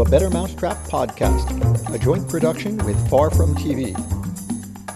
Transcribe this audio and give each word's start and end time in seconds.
a 0.00 0.04
Better 0.04 0.30
Mousetrap 0.30 0.76
podcast, 0.84 1.92
a 1.92 1.98
joint 1.98 2.28
production 2.28 2.76
with 2.84 3.10
Far 3.10 3.30
From 3.30 3.56
TV. 3.56 3.96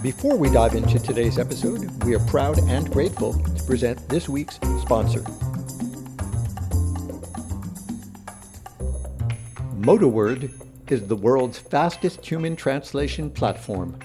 Before 0.00 0.36
we 0.36 0.48
dive 0.48 0.76
into 0.76 1.00
today's 1.00 1.40
episode, 1.40 2.04
we 2.04 2.14
are 2.14 2.20
proud 2.20 2.60
and 2.68 2.88
grateful 2.88 3.32
to 3.32 3.64
present 3.64 4.08
this 4.08 4.28
week's 4.28 4.60
sponsor. 4.80 5.22
MotaWord 9.80 10.52
is 10.88 11.08
the 11.08 11.16
world's 11.16 11.58
fastest 11.58 12.24
human 12.24 12.54
translation 12.54 13.28
platform. 13.28 13.98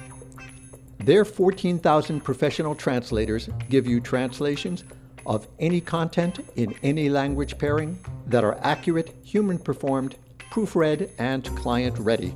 Their 0.97 1.25
14,000 1.25 2.21
professional 2.21 2.73
translators 2.73 3.49
give 3.69 3.85
you 3.85 3.99
translations 3.99 4.83
of 5.27 5.47
any 5.59 5.79
content 5.79 6.39
in 6.55 6.73
any 6.81 7.07
language 7.07 7.59
pairing 7.59 7.99
that 8.25 8.43
are 8.43 8.57
accurate, 8.63 9.13
human 9.23 9.59
performed, 9.59 10.15
proofread, 10.49 11.09
and 11.19 11.45
client 11.57 11.99
ready. 11.99 12.33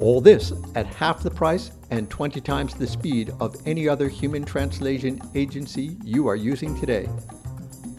All 0.00 0.20
this 0.20 0.52
at 0.74 0.86
half 0.86 1.22
the 1.22 1.30
price 1.30 1.72
and 1.90 2.10
20 2.10 2.40
times 2.40 2.74
the 2.74 2.86
speed 2.86 3.32
of 3.40 3.56
any 3.66 3.88
other 3.88 4.08
human 4.08 4.44
translation 4.44 5.20
agency 5.34 5.96
you 6.04 6.28
are 6.28 6.36
using 6.36 6.78
today. 6.78 7.08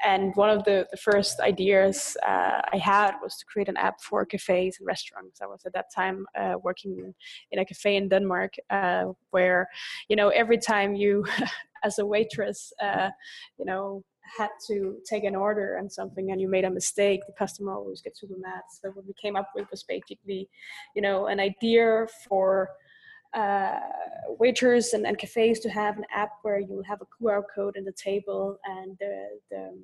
and 0.04 0.36
one 0.36 0.50
of 0.50 0.64
the, 0.64 0.88
the 0.90 0.98
first 0.98 1.40
ideas 1.42 2.18
uh, 2.26 2.60
I 2.74 2.78
had 2.78 3.12
was 3.22 3.38
to 3.38 3.46
create 3.46 3.70
an 3.70 3.78
app 3.78 4.02
for 4.02 4.26
cafes 4.26 4.78
and 4.80 4.88
restaurants. 4.88 5.40
I 5.40 5.46
was 5.46 5.62
at 5.64 5.74
that 5.74 5.94
time 5.96 6.26
uh, 6.36 6.56
working 6.64 7.14
in 7.52 7.60
a 7.60 7.66
cafe 7.66 7.98
in 7.98 8.10
Denmark 8.10 8.56
uh, 8.72 9.06
where, 9.30 9.68
you 10.08 10.16
know, 10.16 10.30
every 10.30 10.58
time 10.58 10.96
you, 10.96 11.24
as 11.84 12.00
a 12.00 12.06
waitress, 12.06 12.74
you 13.60 13.66
know, 13.66 14.04
had 14.38 14.50
to 14.68 14.98
take 15.06 15.24
an 15.24 15.36
order 15.36 15.78
and 15.78 15.92
something 15.92 16.32
and 16.32 16.42
you 16.42 16.48
made 16.48 16.66
a 16.66 16.70
mistake, 16.70 17.22
the 17.26 17.34
customer 17.34 17.74
always 17.74 18.02
gets 18.02 18.22
super 18.22 18.38
mad. 18.40 18.62
So 18.82 18.90
what 18.92 19.06
we 19.06 19.14
came 19.22 19.36
up 19.36 19.50
with 19.56 19.70
was 19.72 19.84
basically, 19.84 20.50
you 20.96 21.02
know, 21.02 21.28
an 21.28 21.40
idea 21.40 22.08
for 22.28 22.70
uh, 23.34 23.80
waiters 24.40 24.94
and, 24.94 25.06
and 25.06 25.18
cafes 25.18 25.60
to 25.60 25.70
have 25.70 25.98
an 25.98 26.06
app 26.14 26.32
where 26.42 26.60
you 26.60 26.84
have 26.88 27.02
a 27.02 27.24
QR 27.24 27.44
code 27.54 27.76
in 27.76 27.86
the 27.86 27.92
table 27.92 28.60
and 28.66 28.98
the, 29.00 29.28
the, 29.52 29.78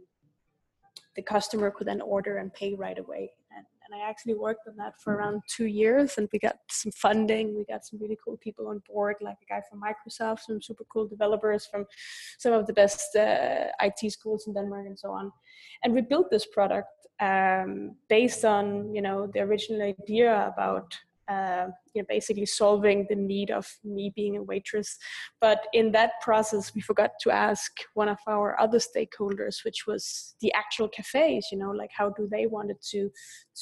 the 1.16 1.22
customer 1.22 1.72
could 1.72 1.88
then 1.88 2.02
order 2.02 2.38
and 2.38 2.54
pay 2.54 2.74
right 2.74 2.98
away. 2.98 3.32
And 3.56 3.66
and 3.86 4.02
I 4.02 4.10
actually 4.10 4.34
worked 4.34 4.68
on 4.68 4.76
that 4.78 5.00
for 5.00 5.16
around 5.16 5.42
two 5.48 5.66
years, 5.66 6.18
and 6.18 6.28
we 6.32 6.40
got 6.40 6.58
some 6.70 6.92
funding. 6.92 7.56
We 7.56 7.66
got 7.66 7.86
some 7.86 8.00
really 8.00 8.18
cool 8.24 8.38
people 8.38 8.68
on 8.68 8.82
board, 8.88 9.16
like 9.22 9.38
a 9.42 9.54
guy 9.54 9.62
from 9.70 9.82
Microsoft, 9.82 10.42
some 10.42 10.62
super 10.62 10.86
cool 10.92 11.08
developers 11.08 11.66
from 11.66 11.86
some 12.38 12.54
of 12.54 12.68
the 12.68 12.74
best 12.74 13.16
uh, 13.16 13.68
IT 13.82 14.12
schools 14.12 14.48
in 14.48 14.54
Denmark, 14.54 14.86
and 14.88 14.98
so 14.98 15.12
on. 15.12 15.32
And 15.84 15.94
we 15.94 16.02
built 16.02 16.30
this 16.30 16.46
product 16.46 16.90
um, 17.20 17.96
based 18.10 18.44
on 18.44 18.94
you 18.94 19.02
know 19.02 19.28
the 19.34 19.42
original 19.42 19.82
idea 19.82 20.52
about 20.54 20.94
uh, 21.28 21.68
you 21.96 22.02
know, 22.02 22.06
basically 22.10 22.46
solving 22.46 23.06
the 23.10 23.16
need 23.16 23.50
of 23.50 23.68
me 23.84 24.12
being 24.16 24.38
a 24.38 24.44
waitress. 24.44 24.98
But 25.42 25.66
in 25.74 25.92
that 25.94 26.12
process, 26.22 26.74
we 26.76 26.82
forgot 26.82 27.12
to 27.22 27.32
ask 27.32 27.72
one 27.94 28.10
of 28.10 28.18
our 28.28 28.60
other 28.60 28.80
stakeholders, 28.80 29.64
which 29.64 29.88
was 29.88 30.36
the 30.42 30.54
actual 30.54 30.90
cafes. 30.90 31.48
You 31.52 31.58
know, 31.58 31.72
like 31.72 31.92
how 31.96 32.10
do 32.10 32.28
they 32.30 32.48
wanted 32.48 32.78
to 32.92 33.10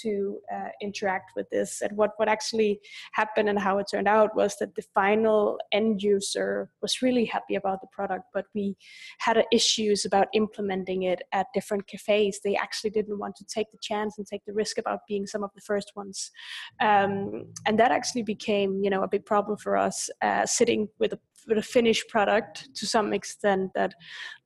to 0.02 0.40
uh, 0.54 0.70
interact 0.82 1.32
with 1.36 1.50
this, 1.52 1.82
and 1.82 1.96
what 1.96 2.12
what 2.18 2.28
actually 2.28 2.80
happened, 3.14 3.50
and 3.50 3.60
how 3.60 3.78
it 3.78 3.88
turned 3.92 4.08
out 4.08 4.36
was 4.36 4.56
that 4.58 4.76
the 4.76 4.84
final 4.94 5.60
end 5.72 6.02
user 6.02 6.72
was 6.82 7.02
really 7.02 7.26
happy 7.26 7.56
about 7.56 7.82
the 7.82 7.88
product, 7.92 8.26
but 8.34 8.46
we 8.56 8.76
had 9.20 9.44
issues 9.52 10.06
about 10.06 10.28
implementing 10.34 11.04
it 11.04 11.22
at 11.32 11.48
different 11.54 11.86
cafes. 11.88 12.40
They 12.44 12.56
actually 12.56 12.90
didn't 12.90 13.20
want 13.20 13.36
to 13.38 13.46
take 13.46 13.72
the 13.72 13.78
chance 13.82 14.18
and 14.18 14.26
take 14.26 14.44
the 14.46 14.54
risk 14.54 14.78
about 14.78 15.02
being 15.08 15.28
some 15.28 15.44
of 15.44 15.52
the 15.54 15.62
first 15.62 15.92
ones, 15.96 16.32
um, 16.82 17.46
and 17.68 17.80
that 17.80 17.92
actually 17.92 18.23
became 18.24 18.82
you 18.84 18.90
know 18.90 19.04
a 19.04 19.08
big 19.08 19.26
problem 19.26 19.58
for 19.58 19.78
us 19.78 20.10
uh, 20.22 20.46
sitting 20.46 20.88
with 21.00 21.14
a 21.14 21.20
with 21.48 21.58
a 21.58 21.62
finished 21.62 22.08
product 22.08 22.70
to 22.76 22.86
some 22.86 23.14
extent 23.14 23.72
that 23.76 23.94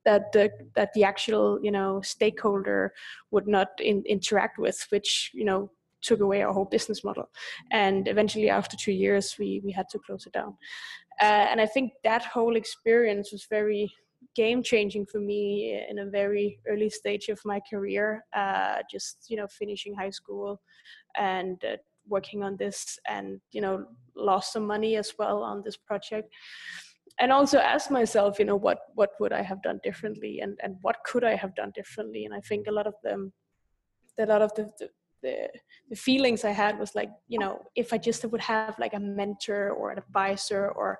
that 0.05 0.31
the 0.33 0.49
that 0.75 0.93
the 0.93 1.03
actual 1.03 1.59
you 1.61 1.71
know 1.71 2.01
stakeholder 2.01 2.93
would 3.31 3.47
not 3.47 3.69
in, 3.79 4.03
interact 4.07 4.57
with 4.57 4.85
which 4.89 5.31
you 5.33 5.45
know 5.45 5.69
took 6.01 6.19
away 6.19 6.43
our 6.43 6.53
whole 6.53 6.65
business 6.65 7.03
model. 7.03 7.27
And 7.71 8.07
eventually 8.07 8.49
after 8.49 8.77
two 8.77 8.91
years 8.91 9.35
we 9.39 9.61
we 9.63 9.71
had 9.71 9.89
to 9.89 9.99
close 9.99 10.25
it 10.25 10.33
down. 10.33 10.55
Uh, 11.19 11.47
and 11.51 11.59
i 11.59 11.65
think 11.65 11.93
that 12.03 12.23
whole 12.23 12.55
experience 12.55 13.31
was 13.31 13.47
very 13.49 13.91
game 14.35 14.61
changing 14.61 15.05
for 15.05 15.19
me 15.19 15.81
in 15.89 15.99
a 15.99 16.05
very 16.05 16.59
early 16.67 16.89
stage 16.89 17.27
of 17.29 17.39
my 17.43 17.59
career 17.69 18.23
uh, 18.35 18.77
just 18.89 19.25
you 19.27 19.37
know 19.37 19.47
finishing 19.47 19.95
high 19.95 20.11
school 20.11 20.61
and 21.17 21.63
uh, 21.65 21.75
working 22.07 22.43
on 22.43 22.57
this 22.57 22.99
and 23.07 23.39
you 23.51 23.61
know 23.61 23.85
lost 24.15 24.53
some 24.53 24.65
money 24.65 24.95
as 24.95 25.13
well 25.19 25.43
on 25.43 25.61
this 25.63 25.77
project. 25.77 26.33
And 27.19 27.31
also 27.31 27.57
ask 27.57 27.89
myself 27.89 28.39
you 28.39 28.45
know 28.45 28.55
what 28.55 28.79
what 28.95 29.11
would 29.19 29.33
i 29.33 29.41
have 29.41 29.63
done 29.63 29.79
differently 29.83 30.39
and 30.41 30.57
and 30.61 30.75
what 30.81 30.97
could 31.05 31.23
i 31.23 31.35
have 31.35 31.55
done 31.55 31.71
differently? 31.73 32.25
And 32.25 32.33
i 32.33 32.41
think 32.41 32.67
a 32.67 32.71
lot 32.71 32.87
of 32.87 32.95
them 33.03 33.33
a 34.19 34.25
lot 34.25 34.41
of 34.41 34.53
the, 34.55 34.69
the 34.79 34.89
the, 35.23 35.49
the 35.89 35.95
feelings 35.95 36.45
I 36.45 36.51
had 36.51 36.77
was 36.77 36.93
like, 36.95 37.09
you 37.27 37.39
know, 37.39 37.61
if 37.75 37.93
I 37.93 37.97
just 37.97 38.23
would 38.25 38.41
have 38.41 38.75
like 38.79 38.93
a 38.93 38.99
mentor 38.99 39.71
or 39.71 39.91
an 39.91 39.97
advisor 39.97 40.69
or, 40.69 40.99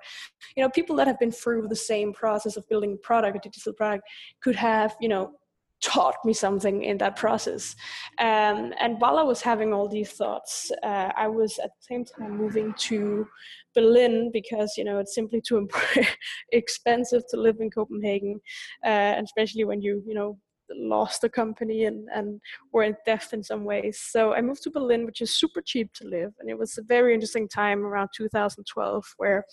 you 0.56 0.62
know, 0.62 0.70
people 0.70 0.96
that 0.96 1.06
have 1.06 1.18
been 1.18 1.32
through 1.32 1.68
the 1.68 1.76
same 1.76 2.12
process 2.12 2.56
of 2.56 2.68
building 2.68 2.94
a 2.94 3.06
product, 3.06 3.36
a 3.36 3.40
digital 3.40 3.72
product, 3.72 4.04
could 4.42 4.56
have, 4.56 4.96
you 5.00 5.08
know, 5.08 5.32
taught 5.80 6.16
me 6.24 6.32
something 6.32 6.82
in 6.82 6.98
that 6.98 7.16
process. 7.16 7.76
Um, 8.18 8.72
and 8.80 9.00
while 9.00 9.18
I 9.18 9.22
was 9.22 9.40
having 9.40 9.72
all 9.72 9.88
these 9.88 10.12
thoughts, 10.12 10.70
uh, 10.82 11.12
I 11.16 11.28
was 11.28 11.58
at 11.58 11.70
the 11.70 11.82
same 11.82 12.04
time 12.04 12.36
moving 12.36 12.74
to 12.78 13.26
Berlin 13.74 14.30
because 14.32 14.74
you 14.76 14.84
know 14.84 14.98
it's 14.98 15.14
simply 15.14 15.40
too 15.40 15.68
expensive 16.52 17.22
to 17.30 17.36
live 17.36 17.56
in 17.60 17.70
Copenhagen, 17.70 18.40
uh, 18.84 19.14
especially 19.22 19.64
when 19.64 19.80
you 19.80 20.02
you 20.06 20.14
know 20.14 20.38
lost 20.70 21.22
the 21.22 21.28
company 21.28 21.84
and 21.84 22.08
and 22.14 22.40
were 22.72 22.82
in 22.82 22.96
debt 23.06 23.28
in 23.32 23.42
some 23.42 23.64
ways. 23.64 24.00
So 24.00 24.34
I 24.34 24.40
moved 24.40 24.62
to 24.64 24.70
Berlin, 24.70 25.06
which 25.06 25.20
is 25.20 25.34
super 25.34 25.62
cheap 25.62 25.92
to 25.94 26.08
live, 26.08 26.32
and 26.40 26.50
it 26.50 26.58
was 26.58 26.76
a 26.76 26.82
very 26.82 27.14
interesting 27.14 27.48
time 27.48 27.84
around 27.84 28.08
2012 28.16 29.14
where 29.18 29.44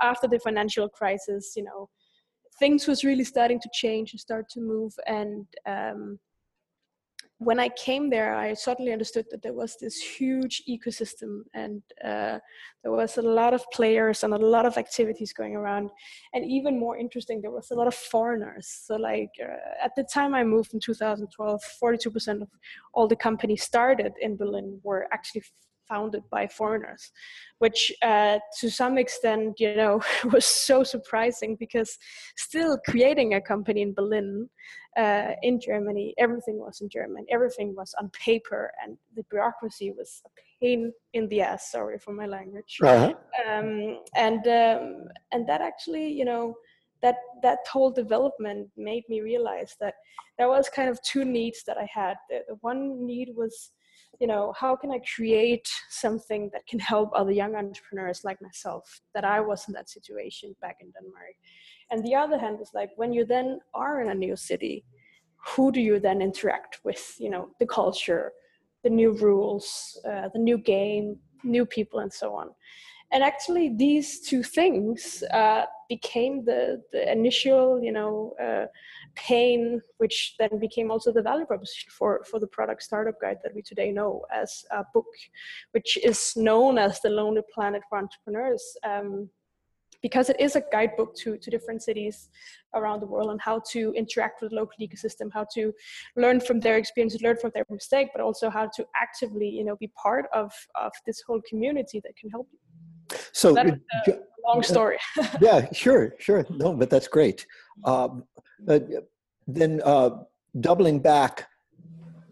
after 0.00 0.28
the 0.28 0.38
financial 0.38 0.88
crisis, 0.88 1.54
you 1.56 1.64
know 1.64 1.88
things 2.58 2.86
was 2.86 3.04
really 3.04 3.24
starting 3.24 3.60
to 3.60 3.68
change 3.72 4.12
and 4.12 4.20
start 4.20 4.48
to 4.50 4.60
move 4.60 4.94
and 5.06 5.46
um, 5.66 6.18
when 7.38 7.60
I 7.60 7.68
came 7.68 8.08
there, 8.08 8.34
I 8.34 8.54
suddenly 8.54 8.92
understood 8.92 9.26
that 9.30 9.42
there 9.42 9.52
was 9.52 9.76
this 9.78 9.96
huge 9.96 10.62
ecosystem 10.66 11.42
and 11.52 11.82
uh, 12.02 12.38
there 12.82 12.92
was 12.92 13.18
a 13.18 13.22
lot 13.22 13.52
of 13.52 13.62
players 13.72 14.24
and 14.24 14.32
a 14.32 14.38
lot 14.38 14.64
of 14.64 14.78
activities 14.78 15.34
going 15.34 15.54
around. 15.54 15.90
And 16.32 16.46
even 16.46 16.80
more 16.80 16.96
interesting, 16.96 17.42
there 17.42 17.50
was 17.50 17.70
a 17.70 17.74
lot 17.74 17.88
of 17.88 17.94
foreigners. 17.94 18.68
So, 18.68 18.96
like 18.96 19.32
uh, 19.42 19.84
at 19.84 19.92
the 19.96 20.04
time 20.04 20.34
I 20.34 20.44
moved 20.44 20.72
in 20.72 20.80
2012, 20.80 21.62
42% 21.82 22.42
of 22.42 22.48
all 22.94 23.06
the 23.06 23.16
companies 23.16 23.62
started 23.62 24.14
in 24.20 24.36
Berlin 24.36 24.80
were 24.82 25.06
actually 25.12 25.42
founded 25.88 26.22
by 26.30 26.46
foreigners, 26.46 27.12
which 27.58 27.92
uh, 28.02 28.38
to 28.60 28.70
some 28.70 28.98
extent, 28.98 29.58
you 29.58 29.74
know, 29.74 30.00
was 30.32 30.44
so 30.44 30.82
surprising 30.82 31.56
because 31.58 31.96
still 32.36 32.78
creating 32.86 33.34
a 33.34 33.40
company 33.40 33.82
in 33.82 33.94
Berlin, 33.94 34.48
uh, 34.96 35.32
in 35.42 35.60
Germany, 35.60 36.14
everything 36.18 36.58
was 36.58 36.80
in 36.80 36.88
German, 36.88 37.26
everything 37.30 37.74
was 37.76 37.94
on 38.00 38.10
paper, 38.10 38.70
and 38.82 38.96
the 39.14 39.24
bureaucracy 39.30 39.92
was 39.92 40.22
a 40.24 40.30
pain 40.60 40.92
in 41.12 41.28
the 41.28 41.42
ass. 41.42 41.70
Sorry 41.70 41.98
for 41.98 42.12
my 42.12 42.26
language. 42.26 42.78
Uh-huh. 42.82 43.12
Um, 43.46 44.00
and 44.14 44.46
um, 44.48 45.04
and 45.32 45.46
that 45.48 45.60
actually, 45.60 46.10
you 46.10 46.24
know, 46.24 46.54
that 47.02 47.16
that 47.42 47.58
whole 47.70 47.90
development 47.90 48.68
made 48.76 49.04
me 49.08 49.20
realize 49.20 49.76
that 49.80 49.94
there 50.38 50.48
was 50.48 50.68
kind 50.68 50.88
of 50.88 51.00
two 51.02 51.24
needs 51.24 51.62
that 51.66 51.76
I 51.78 51.88
had. 51.92 52.16
The, 52.30 52.40
the 52.48 52.56
one 52.60 53.06
need 53.06 53.30
was 53.36 53.72
you 54.20 54.26
know 54.26 54.52
how 54.58 54.74
can 54.76 54.90
i 54.90 55.00
create 55.14 55.68
something 55.90 56.50
that 56.52 56.66
can 56.66 56.78
help 56.78 57.10
other 57.14 57.32
young 57.32 57.54
entrepreneurs 57.54 58.22
like 58.24 58.40
myself 58.40 59.00
that 59.14 59.24
i 59.24 59.40
was 59.40 59.66
in 59.68 59.74
that 59.74 59.88
situation 59.88 60.54
back 60.60 60.76
in 60.80 60.90
denmark? 60.90 61.36
And 61.90 62.04
the 62.04 62.14
other 62.14 62.38
hand 62.38 62.60
is 62.60 62.70
like 62.74 62.90
when 62.96 63.12
you 63.12 63.24
then 63.24 63.60
are 63.74 64.00
in 64.02 64.10
a 64.10 64.14
new 64.14 64.36
city 64.36 64.84
who 65.48 65.70
do 65.70 65.80
you 65.80 66.00
then 66.00 66.20
interact 66.20 66.80
with 66.84 67.14
you 67.18 67.30
know 67.30 67.50
the 67.60 67.66
culture 67.66 68.32
the 68.82 68.90
new 68.90 69.12
rules 69.12 69.98
uh, 70.08 70.28
the 70.32 70.38
new 70.38 70.58
game 70.58 71.16
new 71.44 71.64
people 71.64 72.00
and 72.00 72.12
so 72.12 72.34
on? 72.34 72.50
And 73.12 73.22
actually 73.22 73.74
these 73.76 74.20
two 74.20 74.42
things 74.42 75.22
uh, 75.32 75.66
became 75.88 76.44
the, 76.44 76.82
the 76.92 77.10
initial 77.10 77.80
you 77.80 77.92
know 77.92 78.34
uh, 78.42 78.66
pain 79.16 79.80
which 79.98 80.34
then 80.38 80.58
became 80.60 80.90
also 80.90 81.10
the 81.10 81.22
value 81.22 81.46
proposition 81.46 81.90
for, 81.90 82.22
for 82.30 82.38
the 82.38 82.46
product 82.46 82.82
startup 82.82 83.20
guide 83.20 83.38
that 83.42 83.54
we 83.54 83.62
today 83.62 83.90
know 83.90 84.24
as 84.32 84.64
a 84.70 84.84
book 84.94 85.06
which 85.72 85.96
is 86.04 86.34
known 86.36 86.78
as 86.78 87.00
the 87.00 87.08
lonely 87.08 87.42
planet 87.52 87.82
for 87.88 87.98
entrepreneurs 87.98 88.76
um, 88.84 89.28
because 90.02 90.28
it 90.28 90.38
is 90.38 90.56
a 90.56 90.62
guidebook 90.70 91.16
to, 91.16 91.36
to 91.38 91.50
different 91.50 91.82
cities 91.82 92.28
around 92.74 93.00
the 93.00 93.06
world 93.06 93.30
on 93.30 93.38
how 93.38 93.60
to 93.70 93.92
interact 93.94 94.40
with 94.40 94.50
the 94.50 94.56
local 94.56 94.76
ecosystem, 94.80 95.28
how 95.32 95.46
to 95.52 95.72
learn 96.16 96.38
from 96.38 96.60
their 96.60 96.76
experience, 96.76 97.20
learn 97.22 97.36
from 97.36 97.50
their 97.54 97.64
mistake, 97.70 98.08
but 98.14 98.22
also 98.22 98.50
how 98.50 98.68
to 98.76 98.84
actively, 98.94 99.48
you 99.48 99.64
know, 99.64 99.76
be 99.76 99.90
part 100.00 100.26
of, 100.32 100.52
of 100.74 100.92
this 101.06 101.22
whole 101.26 101.40
community 101.48 102.00
that 102.04 102.16
can 102.16 102.30
help 102.30 102.46
you. 102.52 102.58
So, 103.32 103.56
a 103.56 103.78
long 104.46 104.62
story. 104.62 104.98
yeah, 105.40 105.66
sure, 105.72 106.14
sure. 106.18 106.44
No, 106.50 106.74
but 106.74 106.90
that's 106.90 107.08
great. 107.08 107.46
Um, 107.84 108.24
uh, 108.68 108.80
then 109.46 109.80
uh, 109.84 110.10
doubling 110.60 111.00
back, 111.00 111.48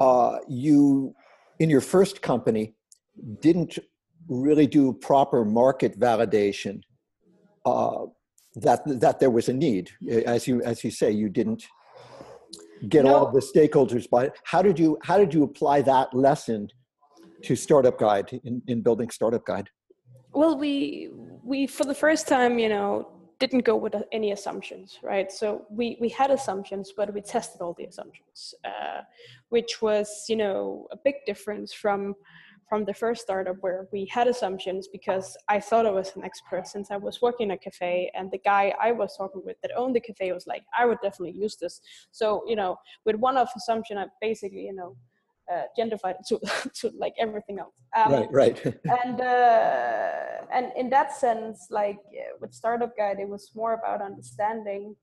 uh, 0.00 0.38
you 0.48 1.14
in 1.58 1.70
your 1.70 1.80
first 1.80 2.22
company 2.22 2.74
didn't 3.40 3.78
really 4.28 4.66
do 4.66 4.92
proper 4.92 5.44
market 5.44 5.98
validation. 5.98 6.80
Uh, 7.64 8.06
that 8.56 8.82
that 9.00 9.18
there 9.18 9.30
was 9.30 9.48
a 9.48 9.52
need, 9.52 9.90
as 10.26 10.46
you 10.46 10.62
as 10.62 10.84
you 10.84 10.90
say, 10.90 11.10
you 11.10 11.28
didn't 11.28 11.64
get 12.88 13.04
no. 13.04 13.14
all 13.14 13.32
the 13.32 13.40
stakeholders 13.40 14.08
by. 14.08 14.30
How 14.44 14.62
did 14.62 14.78
you 14.78 14.98
how 15.02 15.18
did 15.18 15.34
you 15.34 15.42
apply 15.42 15.82
that 15.82 16.14
lesson 16.14 16.68
to 17.42 17.56
Startup 17.56 17.98
Guide 17.98 18.40
in, 18.44 18.62
in 18.68 18.80
building 18.80 19.10
Startup 19.10 19.44
Guide? 19.44 19.68
Well 20.34 20.56
we 20.56 21.10
we 21.42 21.66
for 21.66 21.84
the 21.84 21.94
first 21.94 22.28
time 22.28 22.58
you 22.58 22.68
know 22.68 23.08
didn't 23.40 23.64
go 23.64 23.76
with 23.76 23.94
any 24.12 24.32
assumptions 24.32 24.98
right 25.02 25.30
so 25.32 25.66
we 25.70 25.96
we 26.00 26.08
had 26.08 26.30
assumptions 26.30 26.92
but 26.96 27.12
we 27.12 27.20
tested 27.20 27.60
all 27.60 27.74
the 27.74 27.84
assumptions 27.84 28.54
uh, 28.64 29.00
which 29.48 29.82
was 29.82 30.24
you 30.28 30.36
know 30.36 30.86
a 30.92 30.96
big 30.96 31.16
difference 31.26 31.72
from 31.72 32.14
from 32.68 32.84
the 32.84 32.94
first 32.94 33.22
startup 33.22 33.56
where 33.60 33.86
we 33.92 34.06
had 34.06 34.26
assumptions 34.26 34.88
because 34.88 35.36
I 35.48 35.60
thought 35.60 35.86
I 35.86 35.90
was 35.90 36.12
an 36.16 36.24
expert 36.24 36.66
since 36.66 36.90
I 36.90 36.96
was 36.96 37.20
working 37.20 37.50
at 37.50 37.56
a 37.56 37.58
cafe 37.58 38.10
and 38.14 38.30
the 38.30 38.38
guy 38.38 38.74
I 38.82 38.92
was 38.92 39.16
talking 39.16 39.42
with 39.44 39.60
that 39.62 39.70
owned 39.76 39.94
the 39.94 40.00
cafe 40.00 40.32
was 40.32 40.46
like, 40.46 40.64
I 40.76 40.86
would 40.86 40.98
definitely 41.02 41.38
use 41.38 41.56
this. 41.56 41.80
So, 42.10 42.42
you 42.46 42.56
know, 42.56 42.76
with 43.04 43.16
one 43.16 43.36
off 43.36 43.52
assumption, 43.56 43.98
I 43.98 44.06
basically, 44.20 44.62
you 44.62 44.74
know, 44.74 44.96
uh, 45.52 45.62
gentrified 45.78 46.16
to, 46.28 46.40
to 46.74 46.90
like 46.98 47.14
everything 47.18 47.58
else. 47.58 47.74
Um, 47.96 48.12
right, 48.12 48.28
right. 48.32 48.64
and 49.04 49.20
uh, 49.20 50.46
and 50.52 50.72
in 50.76 50.90
that 50.90 51.14
sense, 51.14 51.66
like 51.70 51.98
uh, 51.98 52.36
with 52.40 52.52
Startup 52.52 52.96
Guide, 52.96 53.18
it 53.20 53.28
was 53.28 53.50
more 53.54 53.74
about 53.74 54.02
understanding 54.02 54.96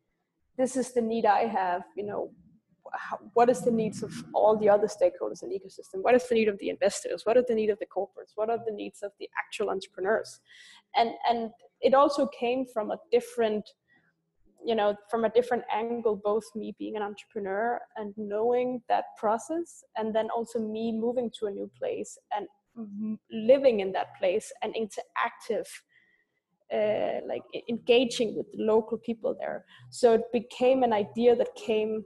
this 0.57 0.75
is 0.75 0.93
the 0.93 1.01
need 1.01 1.25
I 1.25 1.45
have. 1.47 1.83
You 1.95 2.05
know, 2.05 2.31
how, 2.93 3.19
what 3.33 3.49
is 3.49 3.61
the 3.61 3.71
needs 3.71 4.03
of 4.03 4.13
all 4.33 4.57
the 4.57 4.69
other 4.69 4.87
stakeholders 4.87 5.43
in 5.43 5.49
the 5.49 5.59
ecosystem? 5.59 6.01
What 6.01 6.15
is 6.15 6.27
the 6.27 6.35
need 6.35 6.47
of 6.47 6.57
the 6.59 6.69
investors? 6.69 7.21
What 7.23 7.37
are 7.37 7.45
the 7.47 7.55
need 7.55 7.69
of 7.69 7.79
the 7.79 7.85
corporates? 7.85 8.33
What 8.35 8.49
are 8.49 8.59
the 8.65 8.73
needs 8.73 9.01
of 9.01 9.11
the 9.19 9.29
actual 9.37 9.69
entrepreneurs? 9.69 10.39
And 10.95 11.11
and 11.29 11.51
it 11.81 11.93
also 11.93 12.27
came 12.27 12.65
from 12.65 12.91
a 12.91 12.97
different 13.11 13.67
you 14.65 14.75
know 14.75 14.95
from 15.09 15.25
a 15.25 15.29
different 15.29 15.63
angle 15.73 16.15
both 16.23 16.43
me 16.55 16.75
being 16.77 16.95
an 16.95 17.01
entrepreneur 17.01 17.79
and 17.95 18.13
knowing 18.17 18.81
that 18.89 19.05
process 19.17 19.83
and 19.97 20.13
then 20.15 20.29
also 20.35 20.59
me 20.59 20.91
moving 20.91 21.29
to 21.39 21.47
a 21.47 21.51
new 21.51 21.69
place 21.77 22.17
and 22.35 22.47
living 23.31 23.81
in 23.81 23.91
that 23.91 24.15
place 24.17 24.51
and 24.61 24.73
interactive 24.75 25.67
uh, 26.73 27.19
like 27.27 27.43
engaging 27.67 28.35
with 28.37 28.49
the 28.53 28.63
local 28.63 28.97
people 28.97 29.35
there. 29.37 29.65
So 29.89 30.13
it 30.13 30.21
became 30.31 30.83
an 30.83 30.93
idea 30.93 31.35
that 31.35 31.53
came 31.55 32.05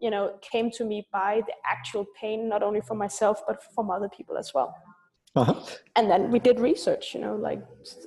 you 0.00 0.10
know 0.10 0.36
came 0.52 0.70
to 0.72 0.84
me 0.84 1.06
by 1.12 1.40
the 1.46 1.54
actual 1.64 2.04
pain 2.20 2.48
not 2.48 2.62
only 2.62 2.80
for 2.80 2.94
myself 2.94 3.40
but 3.46 3.62
from 3.74 3.90
other 3.90 4.08
people 4.08 4.36
as 4.36 4.52
well 4.52 4.74
uh-huh. 5.36 5.60
And 5.96 6.08
then 6.08 6.30
we 6.30 6.38
did 6.38 6.60
research, 6.60 7.12
you 7.12 7.20
know, 7.20 7.34
like 7.34 7.60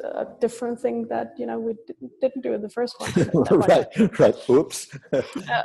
a 0.03 0.27
different 0.39 0.79
thing 0.79 1.07
that, 1.09 1.33
you 1.37 1.45
know, 1.45 1.59
we 1.59 1.73
didn't 2.21 2.41
do 2.41 2.53
in 2.53 2.61
the 2.61 2.69
first 2.69 2.95
one. 2.99 3.11
right, 3.67 4.19
right. 4.19 4.35
Oops. 4.49 4.87
Yeah. 5.47 5.63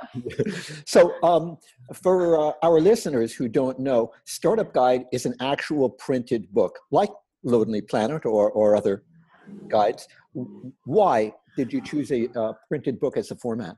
so 0.86 1.12
um, 1.22 1.56
for 1.94 2.38
uh, 2.38 2.52
our 2.62 2.80
listeners 2.80 3.32
who 3.32 3.48
don't 3.48 3.78
know, 3.78 4.12
Startup 4.24 4.72
Guide 4.72 5.04
is 5.12 5.24
an 5.24 5.34
actual 5.40 5.88
printed 5.88 6.52
book, 6.52 6.78
like 6.90 7.10
Lonely 7.44 7.80
Planet 7.80 8.26
or, 8.26 8.50
or 8.50 8.74
other 8.74 9.04
guides. 9.68 10.08
Why 10.84 11.32
did 11.56 11.72
you 11.72 11.80
choose 11.80 12.10
a 12.10 12.28
uh, 12.38 12.52
printed 12.68 12.98
book 12.98 13.16
as 13.16 13.30
a 13.30 13.36
format? 13.36 13.76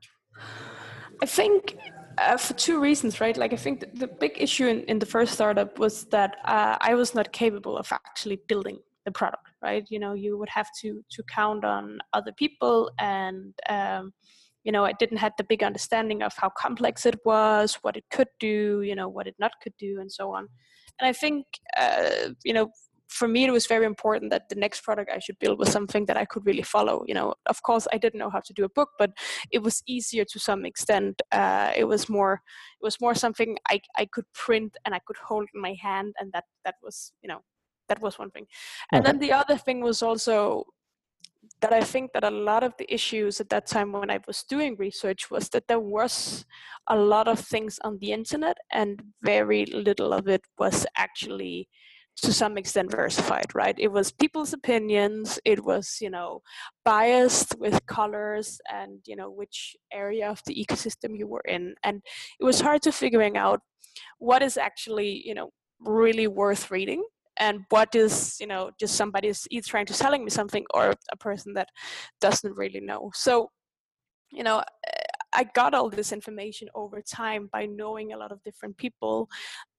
I 1.21 1.25
think 1.25 1.77
uh, 2.17 2.37
for 2.37 2.53
two 2.53 2.79
reasons, 2.79 3.21
right? 3.21 3.37
Like 3.37 3.53
I 3.53 3.57
think 3.57 3.79
the, 3.93 4.07
big 4.07 4.33
issue 4.37 4.67
in, 4.67 4.81
in 4.83 4.99
the 4.99 5.05
first 5.05 5.33
startup 5.33 5.79
was 5.79 6.05
that 6.05 6.37
uh, 6.45 6.77
I 6.79 6.93
was 6.95 7.13
not 7.13 7.31
capable 7.31 7.77
of 7.77 7.91
actually 7.91 8.39
building 8.47 8.79
the 9.05 9.11
product, 9.11 9.47
right? 9.61 9.85
You 9.89 9.99
know, 9.99 10.13
you 10.13 10.37
would 10.37 10.49
have 10.49 10.67
to 10.81 11.03
to 11.11 11.23
count 11.23 11.63
on 11.63 11.99
other 12.13 12.31
people, 12.31 12.91
and 12.99 13.53
um, 13.69 14.13
you 14.63 14.71
know, 14.71 14.83
I 14.83 14.93
didn't 14.93 15.17
have 15.17 15.33
the 15.37 15.43
big 15.43 15.63
understanding 15.63 16.23
of 16.23 16.33
how 16.37 16.49
complex 16.49 17.05
it 17.05 17.19
was, 17.25 17.75
what 17.81 17.97
it 17.97 18.05
could 18.09 18.29
do, 18.39 18.81
you 18.81 18.95
know, 18.95 19.07
what 19.07 19.27
it 19.27 19.35
not 19.39 19.51
could 19.61 19.73
do, 19.77 19.99
and 19.99 20.11
so 20.11 20.33
on. 20.33 20.47
And 20.99 21.07
I 21.07 21.13
think, 21.13 21.45
uh, 21.77 22.29
you 22.43 22.53
know, 22.53 22.71
for 23.07 23.27
me 23.27 23.45
it 23.45 23.51
was 23.51 23.67
very 23.67 23.85
important 23.85 24.31
that 24.31 24.49
the 24.49 24.55
next 24.55 24.81
product 24.81 25.11
i 25.13 25.19
should 25.19 25.37
build 25.39 25.59
was 25.59 25.71
something 25.71 26.05
that 26.05 26.17
i 26.17 26.25
could 26.25 26.45
really 26.45 26.63
follow 26.63 27.03
you 27.07 27.13
know 27.13 27.33
of 27.45 27.61
course 27.63 27.87
i 27.93 27.97
didn't 27.97 28.19
know 28.19 28.29
how 28.29 28.39
to 28.39 28.53
do 28.53 28.63
a 28.63 28.69
book 28.69 28.89
but 28.97 29.11
it 29.51 29.61
was 29.61 29.83
easier 29.87 30.25
to 30.25 30.39
some 30.39 30.65
extent 30.65 31.21
uh, 31.31 31.71
it 31.75 31.85
was 31.85 32.09
more 32.09 32.33
it 32.33 32.83
was 32.83 32.99
more 32.99 33.15
something 33.15 33.57
I, 33.69 33.79
I 33.97 34.05
could 34.05 34.25
print 34.33 34.75
and 34.85 34.95
i 34.95 34.99
could 35.05 35.17
hold 35.17 35.47
in 35.53 35.61
my 35.61 35.75
hand 35.81 36.13
and 36.19 36.31
that 36.33 36.45
that 36.63 36.75
was 36.81 37.13
you 37.21 37.29
know 37.29 37.41
that 37.89 38.01
was 38.01 38.17
one 38.17 38.31
thing 38.31 38.47
and 38.91 39.01
okay. 39.01 39.11
then 39.11 39.19
the 39.19 39.31
other 39.31 39.57
thing 39.57 39.81
was 39.81 40.01
also 40.01 40.65
that 41.61 41.71
i 41.71 41.81
think 41.81 42.11
that 42.13 42.23
a 42.23 42.29
lot 42.31 42.63
of 42.63 42.73
the 42.77 42.91
issues 42.93 43.39
at 43.39 43.49
that 43.49 43.67
time 43.67 43.91
when 43.91 44.09
i 44.09 44.19
was 44.27 44.43
doing 44.49 44.75
research 44.77 45.29
was 45.29 45.49
that 45.49 45.67
there 45.67 45.79
was 45.79 46.45
a 46.87 46.95
lot 46.95 47.27
of 47.27 47.39
things 47.39 47.79
on 47.83 47.97
the 47.99 48.11
internet 48.11 48.57
and 48.71 49.01
very 49.21 49.65
little 49.67 50.13
of 50.13 50.27
it 50.27 50.41
was 50.57 50.85
actually 50.97 51.69
to 52.17 52.33
some 52.33 52.57
extent 52.57 52.91
versified 52.91 53.53
right? 53.53 53.75
It 53.77 53.91
was 53.91 54.11
people's 54.11 54.53
opinions 54.53 55.39
it 55.45 55.63
was 55.63 55.97
you 56.01 56.09
know 56.09 56.41
biased 56.83 57.57
with 57.59 57.85
colors 57.85 58.59
and 58.71 58.99
you 59.05 59.15
know 59.15 59.29
which 59.29 59.75
area 59.91 60.29
of 60.29 60.41
the 60.45 60.55
ecosystem 60.55 61.17
you 61.17 61.27
were 61.27 61.43
in 61.47 61.75
and 61.83 62.01
it 62.39 62.43
was 62.43 62.61
hard 62.61 62.81
to 62.83 62.91
figuring 62.91 63.37
out 63.37 63.61
what 64.19 64.41
is 64.41 64.57
actually 64.57 65.21
you 65.25 65.33
know 65.33 65.51
really 65.79 66.27
worth 66.27 66.71
reading 66.71 67.03
and 67.37 67.61
what 67.69 67.93
is 67.95 68.37
you 68.39 68.47
know 68.47 68.71
just 68.79 68.95
somebody 68.95 69.27
is 69.27 69.45
either 69.51 69.67
trying 69.67 69.85
to 69.85 69.93
selling 69.93 70.23
me 70.23 70.29
something 70.29 70.65
or 70.73 70.93
a 71.11 71.17
person 71.17 71.53
that 71.53 71.69
doesn't 72.21 72.55
really 72.55 72.79
know. 72.79 73.11
So 73.13 73.49
you 74.31 74.43
know 74.43 74.63
I 75.35 75.43
got 75.43 75.73
all 75.73 75.89
this 75.89 76.13
information 76.13 76.69
over 76.73 77.01
time 77.01 77.49
by 77.51 77.65
knowing 77.65 78.13
a 78.13 78.17
lot 78.17 78.31
of 78.31 78.41
different 78.43 78.77
people 78.77 79.29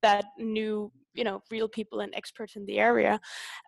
that 0.02 0.26
knew, 0.38 0.93
you 1.16 1.25
know, 1.25 1.42
real 1.50 1.68
people 1.68 2.00
and 2.00 2.14
experts 2.14 2.56
in 2.56 2.66
the 2.66 2.78
area. 2.78 3.20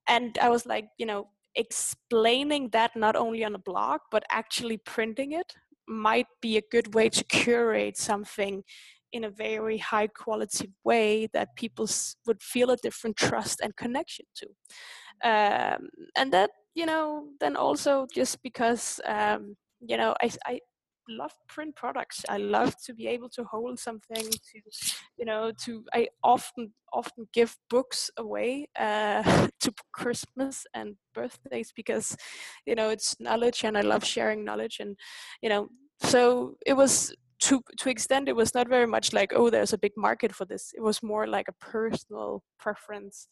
And 0.09 0.39
I 0.39 0.49
was 0.49 0.67
like, 0.67 0.87
you 0.99 1.07
know, 1.07 1.29
explaining 1.55 2.71
that 2.71 2.95
not 2.95 3.17
only 3.17 3.45
on 3.45 3.55
a 3.55 3.59
blog, 3.59 4.01
but 4.11 4.25
actually 4.31 4.79
printing 4.79 5.33
it 5.33 5.55
might 5.89 6.27
be 6.43 6.59
a 6.59 6.63
good 6.71 6.95
way 6.95 7.09
to 7.09 7.25
curate 7.25 7.97
something 7.97 8.63
in 9.13 9.25
a 9.25 9.31
very 9.31 9.79
high 9.79 10.07
quality 10.07 10.71
way 10.85 11.27
that 11.33 11.49
people 11.57 11.89
would 12.27 12.43
feel 12.43 12.71
a 12.71 12.77
different 12.77 13.17
trust 13.17 13.61
and 13.63 13.75
connection 13.77 14.27
to 14.35 14.47
um, 15.25 15.89
and 16.17 16.33
that 16.33 16.51
you 16.75 16.87
know 16.87 17.29
then 17.41 17.57
also 17.57 18.07
just 18.15 18.43
because 18.43 19.01
um, 19.07 19.57
you 19.81 19.97
know 19.97 20.15
I, 20.23 20.31
I 20.47 20.61
love 21.09 21.33
print 21.49 21.75
products. 21.77 22.25
I 22.29 22.39
love 22.39 22.75
to 22.85 22.95
be 22.95 23.07
able 23.07 23.29
to 23.31 23.45
hold 23.45 23.79
something 23.79 24.23
to 24.23 24.61
you 25.19 25.25
know 25.25 25.53
to 25.65 25.85
i 25.93 26.07
often 26.23 26.73
often 26.93 27.29
give 27.33 27.57
books 27.69 28.11
away 28.17 28.69
uh, 28.79 29.23
to 29.61 29.73
christmas 29.93 30.65
and 30.75 30.97
birthdays 31.15 31.73
because 31.75 32.17
you 32.65 32.75
know 32.75 32.89
it's 32.89 33.17
knowledge 33.21 33.65
and 33.65 33.77
i 33.77 33.81
love 33.81 34.05
sharing 34.05 34.45
knowledge 34.45 34.79
and 34.81 34.97
you 35.43 35.49
know 35.49 35.69
so 36.01 36.55
it 36.65 36.75
was 36.75 37.15
to 37.41 37.61
to 37.79 37.89
extent 37.89 38.29
it 38.29 38.37
was 38.37 38.55
not 38.55 38.69
very 38.69 38.87
much 38.87 39.13
like 39.13 39.33
oh 39.35 39.51
there's 39.51 39.73
a 39.73 39.79
big 39.79 39.93
market 39.97 40.35
for 40.35 40.45
this. 40.45 40.73
It 40.77 40.83
was 40.83 41.03
more 41.03 41.27
like 41.27 41.47
a 41.49 41.65
personal 41.65 42.43
preference 42.59 43.29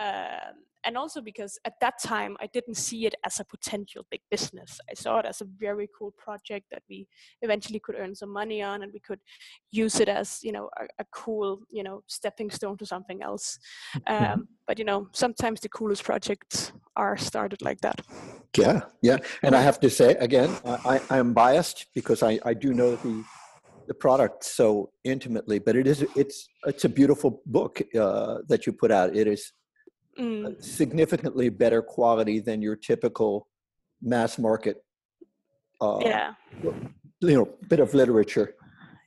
um, 0.00 0.54
and 0.84 0.96
also 0.96 1.20
because 1.20 1.58
at 1.64 1.74
that 1.80 1.94
time 2.02 2.36
I 2.40 2.46
didn't 2.52 2.76
see 2.76 3.06
it 3.06 3.14
as 3.24 3.40
a 3.40 3.44
potential 3.44 4.06
big 4.10 4.20
business. 4.30 4.78
I 4.90 4.94
saw 4.94 5.18
it 5.18 5.26
as 5.26 5.40
a 5.40 5.46
very 5.58 5.88
cool 5.98 6.12
project 6.18 6.66
that 6.70 6.82
we 6.88 7.08
eventually 7.42 7.80
could 7.80 7.96
earn 7.98 8.14
some 8.14 8.30
money 8.30 8.62
on, 8.62 8.82
and 8.82 8.92
we 8.92 9.00
could 9.00 9.20
use 9.70 10.00
it 10.00 10.08
as 10.08 10.40
you 10.42 10.52
know 10.52 10.68
a, 10.78 10.84
a 10.98 11.04
cool 11.12 11.60
you 11.70 11.82
know 11.82 12.02
stepping 12.06 12.50
stone 12.50 12.76
to 12.78 12.86
something 12.86 13.22
else. 13.22 13.58
Um, 14.06 14.48
but 14.66 14.78
you 14.78 14.84
know 14.84 15.08
sometimes 15.12 15.60
the 15.60 15.68
coolest 15.68 16.04
projects 16.04 16.72
are 16.96 17.16
started 17.16 17.62
like 17.62 17.80
that. 17.80 18.02
Yeah, 18.56 18.82
yeah, 19.02 19.18
and 19.42 19.56
I 19.56 19.62
have 19.62 19.80
to 19.80 19.90
say 19.90 20.12
again, 20.20 20.56
I, 20.64 21.00
I 21.10 21.18
am 21.18 21.32
biased 21.32 21.86
because 21.94 22.22
I, 22.22 22.38
I 22.44 22.54
do 22.54 22.72
know 22.72 22.96
the 22.96 23.24
the 23.86 23.94
product 23.94 24.44
so 24.44 24.90
intimately, 25.04 25.58
but 25.58 25.76
it 25.76 25.86
is 25.86 26.04
it's 26.14 26.48
it's 26.66 26.84
a 26.84 26.88
beautiful 26.88 27.42
book 27.46 27.82
uh, 27.98 28.38
that 28.48 28.66
you 28.66 28.72
put 28.72 28.90
out. 28.90 29.16
It 29.16 29.26
is 29.26 29.52
mm. 30.18 30.62
significantly 30.62 31.48
better 31.48 31.82
quality 31.82 32.40
than 32.40 32.62
your 32.62 32.76
typical 32.76 33.48
mass 34.02 34.38
market 34.38 34.84
uh, 35.80 35.98
yeah. 36.00 36.34
you 36.62 37.34
know 37.34 37.48
bit 37.68 37.80
of 37.80 37.94
literature. 37.94 38.54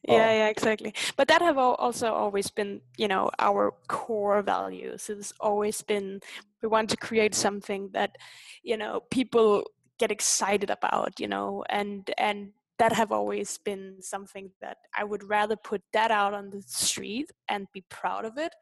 Yeah 0.03 0.13
uh, 0.13 0.17
yeah 0.17 0.47
exactly. 0.47 0.93
But 1.15 1.27
that 1.27 1.41
have 1.41 1.57
also 1.57 2.13
always 2.13 2.49
been 2.49 2.81
you 2.97 3.07
know 3.07 3.29
our 3.39 3.73
core 3.87 4.41
values. 4.41 5.09
It's 5.09 5.33
always 5.39 5.81
been 5.81 6.21
we 6.61 6.67
want 6.69 6.89
to 6.91 6.97
create 6.97 7.35
something 7.35 7.89
that 7.93 8.17
you 8.63 8.77
know 8.77 9.01
people 9.11 9.63
get 9.99 10.11
excited 10.11 10.69
about 10.69 11.19
you 11.19 11.27
know 11.27 11.63
and 11.69 12.11
and 12.17 12.51
that 12.79 12.93
have 12.93 13.11
always 13.11 13.57
been 13.57 13.95
something 14.01 14.51
that 14.61 14.77
I 14.95 15.03
would 15.03 15.23
rather 15.23 15.55
put 15.55 15.81
that 15.93 16.11
out 16.11 16.35
on 16.35 16.51
the 16.51 16.61
street 16.61 17.31
and 17.49 17.65
be 17.73 17.83
proud 17.89 18.23
of 18.23 18.37
it 18.37 18.53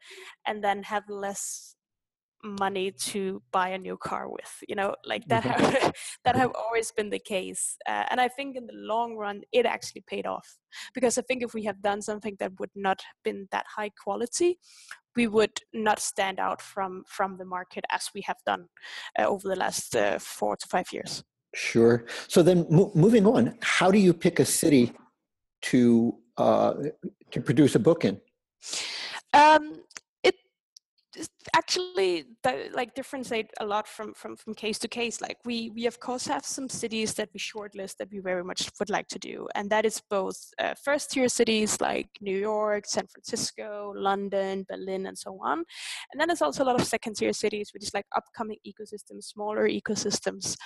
and 0.46 0.64
then 0.64 0.82
have 0.84 1.04
less 1.10 1.75
money 2.44 2.90
to 2.92 3.42
buy 3.50 3.70
a 3.70 3.78
new 3.78 3.96
car 3.96 4.28
with 4.28 4.52
you 4.68 4.74
know 4.74 4.94
like 5.04 5.26
that 5.26 5.42
have, 5.42 5.92
that 6.24 6.36
have 6.36 6.52
always 6.54 6.92
been 6.92 7.10
the 7.10 7.18
case 7.18 7.76
uh, 7.88 8.04
and 8.10 8.20
i 8.20 8.28
think 8.28 8.56
in 8.56 8.66
the 8.66 8.74
long 8.74 9.16
run 9.16 9.40
it 9.52 9.66
actually 9.66 10.04
paid 10.06 10.26
off 10.26 10.58
because 10.94 11.18
i 11.18 11.22
think 11.22 11.42
if 11.42 11.54
we 11.54 11.64
have 11.64 11.80
done 11.82 12.00
something 12.00 12.36
that 12.38 12.52
would 12.60 12.70
not 12.74 13.00
have 13.00 13.16
been 13.24 13.48
that 13.50 13.64
high 13.74 13.90
quality 14.02 14.58
we 15.16 15.26
would 15.26 15.58
not 15.72 15.98
stand 15.98 16.38
out 16.38 16.60
from 16.60 17.02
from 17.08 17.38
the 17.38 17.44
market 17.44 17.84
as 17.90 18.10
we 18.14 18.20
have 18.20 18.36
done 18.44 18.66
uh, 19.18 19.24
over 19.24 19.48
the 19.48 19.56
last 19.56 19.96
uh, 19.96 20.18
four 20.18 20.56
to 20.56 20.66
five 20.68 20.86
years. 20.92 21.24
Sure. 21.54 22.04
So 22.28 22.42
then 22.42 22.66
mo- 22.70 22.92
moving 22.94 23.26
on 23.26 23.56
how 23.62 23.90
do 23.90 23.98
you 23.98 24.12
pick 24.12 24.38
a 24.38 24.44
city 24.44 24.92
to 25.62 26.14
uh, 26.36 26.74
to 27.30 27.40
produce 27.40 27.74
a 27.74 27.78
book 27.78 28.04
in? 28.04 28.20
Um, 29.32 29.80
actually 31.54 32.24
like 32.72 32.94
differentiate 32.94 33.50
a 33.60 33.66
lot 33.66 33.88
from 33.88 34.12
from 34.14 34.36
from 34.36 34.54
case 34.54 34.78
to 34.78 34.88
case 34.88 35.20
like 35.20 35.38
we 35.44 35.70
we 35.70 35.86
of 35.86 35.98
course 36.00 36.26
have 36.26 36.44
some 36.44 36.68
cities 36.68 37.14
that 37.14 37.28
we 37.32 37.40
shortlist 37.40 37.96
that 37.96 38.10
we 38.10 38.18
very 38.18 38.44
much 38.44 38.70
would 38.78 38.90
like 38.90 39.08
to 39.08 39.18
do 39.18 39.46
and 39.54 39.70
that 39.70 39.84
is 39.84 40.02
both 40.10 40.38
uh, 40.58 40.74
first 40.82 41.10
tier 41.10 41.28
cities 41.28 41.80
like 41.80 42.08
new 42.20 42.36
york 42.38 42.84
san 42.86 43.06
francisco 43.06 43.92
london 43.96 44.64
berlin 44.68 45.06
and 45.06 45.16
so 45.16 45.38
on 45.42 45.58
and 46.10 46.20
then 46.20 46.28
there's 46.28 46.42
also 46.42 46.62
a 46.62 46.66
lot 46.66 46.80
of 46.80 46.86
second 46.86 47.14
tier 47.14 47.32
cities 47.32 47.70
which 47.72 47.82
is 47.82 47.94
like 47.94 48.06
upcoming 48.16 48.58
ecosystems 48.66 49.24
smaller 49.24 49.68
ecosystems 49.68 50.56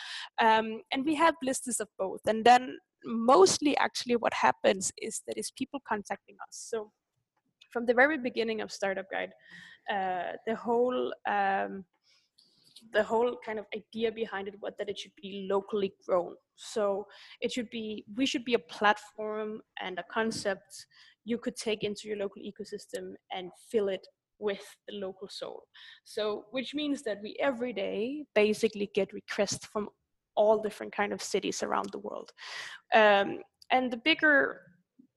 um, 0.40 0.80
and 0.92 1.04
we 1.04 1.14
have 1.14 1.35
lists 1.42 1.80
of 1.80 1.88
both 1.99 2.21
and 2.26 2.45
then 2.45 2.76
mostly 3.04 3.76
actually 3.78 4.16
what 4.16 4.35
happens 4.35 4.92
is 5.00 5.23
that 5.26 5.38
is 5.38 5.50
people 5.50 5.80
contacting 5.88 6.37
us. 6.47 6.69
So 6.71 6.90
from 7.70 7.86
the 7.86 7.94
very 7.94 8.18
beginning 8.18 8.60
of 8.60 8.70
startup 8.72 9.10
guide 9.10 9.32
uh, 9.90 10.32
the 10.46 10.54
whole 10.54 11.12
um, 11.28 11.84
the 12.92 13.02
whole 13.02 13.36
kind 13.44 13.58
of 13.58 13.66
idea 13.74 14.10
behind 14.10 14.48
it 14.48 14.54
was 14.62 14.72
that 14.78 14.88
it 14.88 14.98
should 14.98 15.12
be 15.20 15.46
locally 15.50 15.92
grown. 16.06 16.34
So 16.56 17.06
it 17.40 17.52
should 17.52 17.68
be 17.70 18.04
we 18.16 18.26
should 18.26 18.44
be 18.44 18.54
a 18.54 18.58
platform 18.58 19.60
and 19.80 19.98
a 19.98 20.04
concept 20.10 20.86
you 21.24 21.38
could 21.38 21.56
take 21.56 21.84
into 21.84 22.08
your 22.08 22.16
local 22.16 22.42
ecosystem 22.42 23.14
and 23.32 23.50
fill 23.70 23.88
it 23.88 24.06
with 24.38 24.64
the 24.88 24.96
local 24.96 25.28
soul. 25.28 25.64
So 26.04 26.46
which 26.50 26.74
means 26.74 27.02
that 27.02 27.18
we 27.22 27.36
every 27.40 27.72
day 27.72 28.24
basically 28.34 28.90
get 28.94 29.12
requests 29.12 29.66
from 29.66 29.88
all 30.34 30.62
different 30.62 30.94
kind 30.94 31.12
of 31.12 31.22
cities 31.22 31.62
around 31.62 31.90
the 31.90 31.98
world. 31.98 32.30
Um, 32.94 33.40
and 33.70 33.90
the 33.90 33.98
bigger 33.98 34.62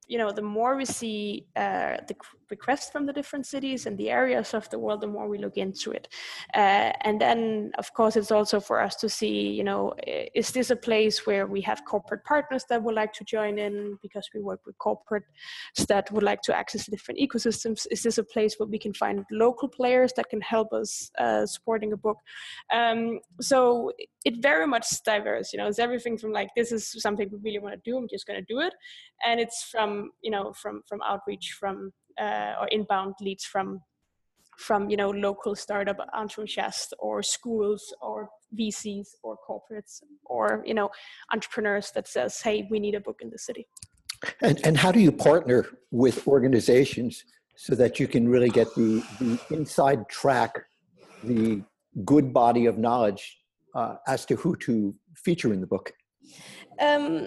you 0.07 0.17
know, 0.17 0.31
the 0.31 0.41
more 0.41 0.75
we 0.75 0.85
see 0.85 1.47
uh, 1.55 1.97
the 2.07 2.15
requests 2.55 2.89
from 2.91 3.05
the 3.05 3.13
different 3.19 3.45
cities 3.45 3.85
and 3.85 3.95
the 3.97 4.09
areas 4.09 4.53
of 4.53 4.69
the 4.69 4.79
world, 4.83 5.01
the 5.01 5.07
more 5.15 5.27
we 5.27 5.43
look 5.45 5.57
into 5.57 5.91
it. 5.91 6.05
Uh, 6.53 6.91
and 7.07 7.15
then, 7.25 7.71
of 7.77 7.87
course, 7.93 8.15
it's 8.19 8.31
also 8.31 8.59
for 8.59 8.77
us 8.87 8.95
to 9.03 9.07
see, 9.09 9.35
you 9.59 9.65
know, 9.69 9.93
is 10.41 10.51
this 10.51 10.69
a 10.69 10.75
place 10.75 11.25
where 11.27 11.45
we 11.55 11.61
have 11.61 11.79
corporate 11.85 12.23
partners 12.33 12.63
that 12.69 12.83
would 12.83 12.95
like 12.95 13.13
to 13.13 13.23
join 13.23 13.57
in 13.57 13.97
because 14.01 14.25
we 14.33 14.41
work 14.41 14.61
with 14.65 14.77
corporates 14.77 15.87
that 15.87 16.11
would 16.11 16.27
like 16.31 16.41
to 16.43 16.55
access 16.61 16.85
different 16.85 17.19
ecosystems? 17.19 17.79
Is 17.91 18.03
this 18.03 18.17
a 18.17 18.23
place 18.35 18.55
where 18.57 18.71
we 18.73 18.79
can 18.79 18.93
find 18.93 19.25
local 19.31 19.67
players 19.67 20.11
that 20.17 20.29
can 20.29 20.41
help 20.41 20.73
us 20.73 21.11
uh, 21.19 21.45
supporting 21.45 21.93
a 21.93 21.97
book? 21.97 22.17
Um, 22.73 23.19
so 23.41 23.91
it 24.25 24.41
very 24.41 24.67
much 24.67 24.87
diverse. 25.05 25.53
You 25.53 25.59
know, 25.59 25.67
it's 25.67 25.79
everything 25.79 26.17
from 26.17 26.31
like 26.31 26.49
this 26.55 26.71
is 26.71 26.83
something 27.05 27.29
we 27.31 27.39
really 27.43 27.59
want 27.59 27.75
to 27.75 27.89
do. 27.89 27.97
I'm 27.97 28.07
just 28.07 28.27
going 28.27 28.39
to 28.39 28.53
do 28.53 28.59
it, 28.61 28.73
and 29.25 29.39
it's 29.39 29.63
from 29.71 30.11
you 30.21 30.31
know 30.31 30.53
from 30.61 30.81
from 30.87 30.99
outreach 31.01 31.55
from 31.59 31.91
uh, 32.19 32.53
or 32.59 32.67
inbound 32.67 33.15
leads 33.21 33.45
from 33.45 33.81
from 34.57 34.89
you 34.89 34.97
know 34.97 35.09
local 35.09 35.55
startup 35.55 35.97
enthusiasts 36.17 36.93
or 36.99 37.23
schools 37.23 37.93
or 38.01 38.29
VCs 38.57 39.07
or 39.23 39.37
corporates 39.47 40.01
or 40.25 40.63
you 40.65 40.73
know 40.73 40.89
entrepreneurs 41.31 41.91
that 41.91 42.07
says 42.07 42.39
hey 42.41 42.67
we 42.69 42.79
need 42.79 42.93
a 42.93 42.99
book 42.99 43.19
in 43.21 43.29
the 43.31 43.37
city 43.37 43.67
and 44.41 44.59
and 44.63 44.77
how 44.77 44.91
do 44.91 44.99
you 44.99 45.11
partner 45.11 45.65
with 45.89 46.27
organizations 46.27 47.23
so 47.55 47.73
that 47.75 47.99
you 47.99 48.07
can 48.07 48.29
really 48.29 48.49
get 48.49 48.73
the 48.75 49.03
the 49.19 49.39
inside 49.49 50.07
track 50.07 50.65
the 51.23 51.63
good 52.05 52.33
body 52.33 52.65
of 52.65 52.77
knowledge 52.77 53.39
uh, 53.75 53.95
as 54.07 54.25
to 54.25 54.35
who 54.35 54.55
to 54.57 54.95
feature 55.15 55.53
in 55.53 55.61
the 55.61 55.67
book? 55.67 55.93
Um, 56.79 57.25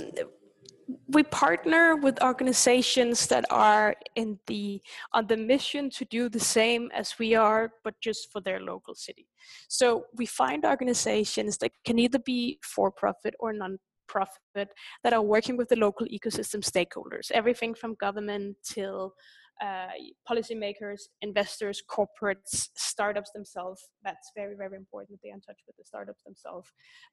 we 1.08 1.22
partner 1.24 1.96
with 1.96 2.22
organizations 2.22 3.26
that 3.26 3.44
are 3.50 3.94
in 4.14 4.38
the 4.46 4.80
on 5.12 5.26
the 5.26 5.36
mission 5.36 5.90
to 5.90 6.04
do 6.04 6.28
the 6.28 6.40
same 6.40 6.90
as 6.94 7.18
we 7.18 7.34
are 7.34 7.72
but 7.82 7.94
just 8.00 8.30
for 8.32 8.40
their 8.40 8.60
local 8.60 8.94
city. 8.94 9.26
So 9.68 10.04
we 10.14 10.26
find 10.26 10.64
organizations 10.64 11.58
that 11.58 11.72
can 11.84 11.98
either 11.98 12.18
be 12.20 12.58
for 12.62 12.90
profit 12.90 13.34
or 13.40 13.52
non-profit 13.52 14.68
that 15.02 15.12
are 15.12 15.22
working 15.22 15.56
with 15.56 15.68
the 15.68 15.76
local 15.76 16.06
ecosystem 16.06 16.62
stakeholders. 16.62 17.30
Everything 17.32 17.74
from 17.74 17.94
government 17.94 18.56
till 18.62 19.14
uh, 19.62 19.88
policymakers, 20.28 21.02
investors, 21.22 21.82
corporates, 21.88 22.68
startups 22.76 23.30
themselves. 23.32 23.82
That's 24.04 24.30
very, 24.36 24.54
very 24.56 24.76
important. 24.76 25.18
They 25.22 25.30
are 25.30 25.34
in 25.34 25.40
touch 25.40 25.60
with 25.66 25.76
the 25.76 25.84
startups 25.84 26.22
themselves 26.24 26.70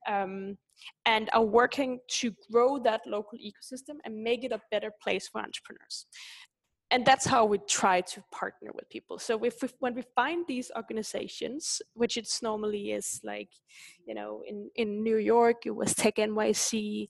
um, 0.08 0.58
and 1.06 1.30
are 1.34 1.46
working 1.46 2.00
to 2.20 2.34
grow 2.52 2.80
that 2.80 3.02
local 3.06 3.38
ecosystem 3.38 3.96
and 4.06 4.24
make 4.24 4.44
it 4.44 4.52
a 4.52 4.62
better 4.72 4.92
place 5.02 5.28
for 5.28 5.42
entrepreneurs. 5.42 6.06
And 6.92 7.04
that's 7.04 7.26
how 7.26 7.46
we 7.46 7.58
try 7.68 8.02
to 8.02 8.24
partner 8.32 8.70
with 8.76 8.88
people. 8.90 9.18
So 9.18 9.44
if 9.44 9.64
we, 9.64 9.70
when 9.80 9.96
we 9.96 10.04
find 10.16 10.46
these 10.48 10.70
organizations, 10.76 11.82
which 11.96 12.18
it's 12.18 12.44
normally 12.44 12.92
is 12.92 13.20
like, 13.24 13.50
you 14.06 14.14
know, 14.14 14.44
in, 14.48 14.70
in 14.76 15.02
New 15.02 15.18
York, 15.18 15.66
it 15.66 15.76
was 15.76 15.96
Tech 15.96 16.18
NYC, 16.18 17.08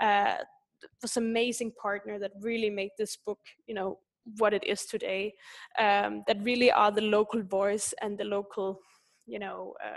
uh, 0.00 0.36
was 1.02 1.16
amazing 1.16 1.72
partner 1.80 2.18
that 2.18 2.32
really 2.40 2.70
made 2.70 2.90
this 2.98 3.16
book, 3.26 3.38
you 3.66 3.74
know, 3.74 3.98
what 4.38 4.54
it 4.54 4.64
is 4.64 4.84
today 4.84 5.34
um, 5.78 6.22
that 6.26 6.42
really 6.42 6.70
are 6.70 6.90
the 6.90 7.00
local 7.00 7.42
voice 7.42 7.94
and 8.02 8.18
the 8.18 8.24
local 8.24 8.80
you 9.26 9.38
know 9.38 9.74
uh, 9.84 9.96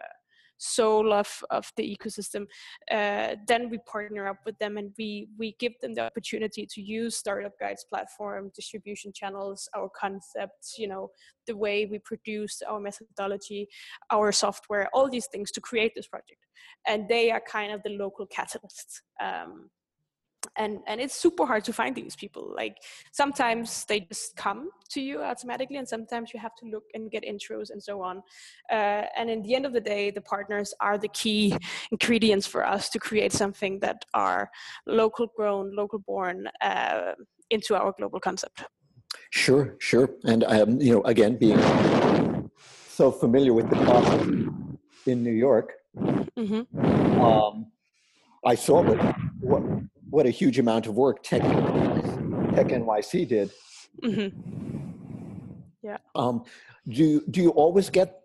soul 0.58 1.14
of 1.14 1.42
of 1.52 1.72
the 1.78 1.98
ecosystem 1.98 2.46
uh, 2.92 3.36
then 3.48 3.70
we 3.70 3.78
partner 3.90 4.28
up 4.28 4.40
with 4.46 4.58
them 4.60 4.78
and 4.78 4.92
we 4.98 5.30
we 5.38 5.56
give 5.58 5.72
them 5.82 5.94
the 5.94 6.06
opportunity 6.06 6.68
to 6.70 6.82
use 6.82 7.16
startup 7.16 7.54
guides 7.60 7.86
platform 7.90 8.52
distribution 8.54 9.12
channels 9.16 9.70
our 9.76 9.90
concepts 9.98 10.76
you 10.78 10.88
know 10.88 11.10
the 11.48 11.56
way 11.56 11.86
we 11.86 11.98
produce 12.00 12.62
our 12.68 12.80
methodology 12.80 13.68
our 14.12 14.34
software 14.34 14.90
all 14.94 15.10
these 15.10 15.28
things 15.28 15.52
to 15.52 15.62
create 15.62 15.94
this 15.96 16.08
project. 16.08 16.42
And 16.88 17.08
they 17.08 17.32
are 17.32 17.42
kind 17.42 17.72
of 17.72 17.82
the 17.84 17.92
local 17.92 18.28
catalysts 18.28 19.02
um, 19.22 19.70
and 20.56 20.80
and 20.88 21.02
it's 21.02 21.16
super 21.16 21.46
hard 21.46 21.64
to 21.66 21.74
find 21.74 21.96
these 21.96 22.16
people. 22.16 22.54
Like 22.56 22.78
sometimes 23.12 23.86
they 23.86 24.02
just 24.02 24.36
come 24.36 24.70
to 24.90 25.02
you 25.02 25.22
automatically 25.22 25.78
and 25.78 25.88
sometimes 25.88 26.34
you 26.34 26.40
have 26.40 26.56
to 26.56 26.66
look 26.66 26.84
and 26.94 27.12
get 27.12 27.24
intros 27.24 27.70
and 27.72 27.82
so 27.82 28.02
on. 28.02 28.24
Uh, 28.72 29.04
and 29.18 29.30
in 29.30 29.42
the 29.42 29.56
end 29.56 29.66
of 29.66 29.74
the 29.74 29.82
day 29.82 30.12
the 30.12 30.22
partners 30.22 30.74
are 30.80 30.98
the 30.98 31.10
key 31.10 31.56
ingredients 31.92 32.48
for 32.48 32.66
us 32.66 32.90
to 32.90 33.00
create 33.00 33.34
something 33.34 33.80
that 33.80 34.06
are 34.14 34.50
local 34.86 35.28
grown 35.36 35.76
local 35.76 36.00
born 36.00 36.48
uh, 36.62 37.14
into 37.50 37.76
our 37.76 37.94
global 37.98 38.20
concept. 38.20 38.64
Sure 39.32 39.76
sure. 39.80 40.10
And 40.26 40.44
i 40.44 40.62
um, 40.62 40.80
you 40.82 40.94
know 40.94 41.02
again 41.04 41.38
being 41.38 41.60
so 42.88 43.12
familiar 43.12 43.54
with 43.54 43.70
the 43.70 43.78
process 43.78 44.28
in 45.06 45.24
new 45.24 45.32
york 45.32 45.72
mm-hmm. 45.98 47.22
um, 47.22 47.68
i 48.46 48.54
saw 48.54 48.82
what, 48.82 49.00
what 49.40 49.64
what 50.10 50.26
a 50.26 50.30
huge 50.30 50.60
amount 50.60 50.88
of 50.88 50.96
work 50.96 51.24
Tech, 51.24 51.42
Tech 51.42 52.68
NYC 52.68 53.28
did. 53.28 53.52
Mm-hmm. 54.04 54.38
Yeah. 55.82 55.98
Um, 56.16 56.44
do 56.88 57.22
do 57.30 57.42
you 57.42 57.50
always 57.52 57.90
get, 57.90 58.22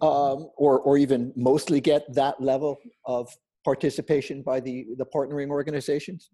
um, 0.00 0.50
or 0.56 0.80
or 0.80 0.98
even 0.98 1.32
mostly 1.36 1.80
get 1.80 2.12
that 2.14 2.40
level 2.40 2.78
of 3.04 3.28
participation 3.64 4.42
by 4.42 4.60
the 4.60 4.86
the 4.96 5.06
partnering 5.06 5.50
organizations? 5.50 6.30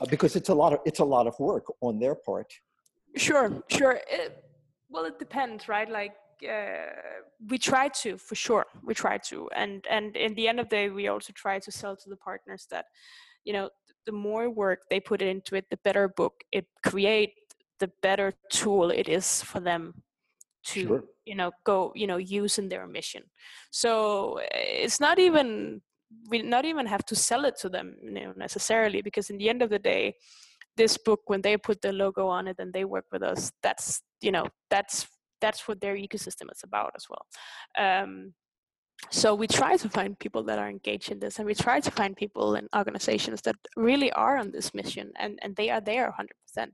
Uh, 0.00 0.06
because 0.06 0.36
it's 0.36 0.48
a 0.48 0.54
lot 0.54 0.72
of 0.72 0.80
it's 0.84 1.00
a 1.00 1.04
lot 1.04 1.26
of 1.26 1.38
work 1.38 1.64
on 1.80 1.98
their 1.98 2.14
part. 2.14 2.52
Sure, 3.16 3.62
sure. 3.68 4.00
It, 4.10 4.44
well, 4.90 5.04
it 5.04 5.18
depends, 5.18 5.68
right? 5.68 5.88
Like 5.88 6.14
uh, 6.48 6.92
we 7.48 7.58
try 7.58 7.88
to 7.88 8.18
for 8.18 8.34
sure 8.34 8.66
we 8.84 8.94
try 8.94 9.18
to 9.18 9.48
and 9.54 9.84
and 9.88 10.16
in 10.16 10.34
the 10.34 10.48
end 10.48 10.60
of 10.60 10.68
the 10.68 10.76
day 10.76 10.88
we 10.88 11.08
also 11.08 11.32
try 11.34 11.58
to 11.58 11.70
sell 11.70 11.96
to 11.96 12.08
the 12.08 12.16
partners 12.16 12.66
that 12.70 12.86
you 13.44 13.52
know 13.52 13.70
the 14.06 14.12
more 14.12 14.50
work 14.50 14.80
they 14.90 15.00
put 15.00 15.22
into 15.22 15.54
it 15.54 15.66
the 15.70 15.78
better 15.84 16.08
book 16.08 16.44
it 16.52 16.66
create 16.84 17.32
the 17.80 17.90
better 18.02 18.32
tool 18.50 18.90
it 18.90 19.08
is 19.08 19.42
for 19.42 19.60
them 19.60 19.94
to 20.64 20.86
sure. 20.86 21.04
you 21.24 21.34
know 21.34 21.50
go 21.64 21.92
you 21.94 22.06
know 22.06 22.16
use 22.16 22.58
in 22.58 22.68
their 22.68 22.86
mission 22.86 23.22
so 23.70 24.40
it's 24.52 25.00
not 25.00 25.18
even 25.18 25.80
we 26.28 26.42
not 26.42 26.64
even 26.64 26.86
have 26.86 27.04
to 27.04 27.16
sell 27.16 27.44
it 27.44 27.56
to 27.58 27.68
them 27.68 27.96
you 28.02 28.10
know, 28.10 28.32
necessarily 28.36 29.02
because 29.02 29.30
in 29.30 29.38
the 29.38 29.48
end 29.48 29.62
of 29.62 29.70
the 29.70 29.78
day 29.78 30.14
this 30.76 30.96
book 30.96 31.20
when 31.26 31.42
they 31.42 31.56
put 31.56 31.80
the 31.82 31.92
logo 31.92 32.26
on 32.28 32.46
it 32.48 32.56
and 32.58 32.72
they 32.72 32.84
work 32.84 33.06
with 33.12 33.22
us 33.22 33.50
that's 33.62 34.02
you 34.20 34.30
know 34.30 34.46
that's 34.70 35.06
that's 35.40 35.66
what 35.66 35.80
their 35.80 35.96
ecosystem 35.96 36.50
is 36.52 36.62
about 36.62 36.92
as 36.94 37.06
well 37.10 37.26
um, 37.78 38.32
so 39.10 39.34
we 39.34 39.46
try 39.46 39.76
to 39.76 39.88
find 39.88 40.18
people 40.18 40.42
that 40.42 40.58
are 40.58 40.68
engaged 40.68 41.10
in 41.10 41.18
this 41.18 41.38
and 41.38 41.46
we 41.46 41.54
try 41.54 41.80
to 41.80 41.90
find 41.90 42.16
people 42.16 42.54
and 42.54 42.68
organizations 42.74 43.42
that 43.42 43.56
really 43.76 44.10
are 44.12 44.36
on 44.38 44.50
this 44.50 44.72
mission 44.74 45.12
and, 45.18 45.38
and 45.42 45.54
they 45.56 45.70
are 45.70 45.80
there 45.80 46.14
100% 46.18 46.68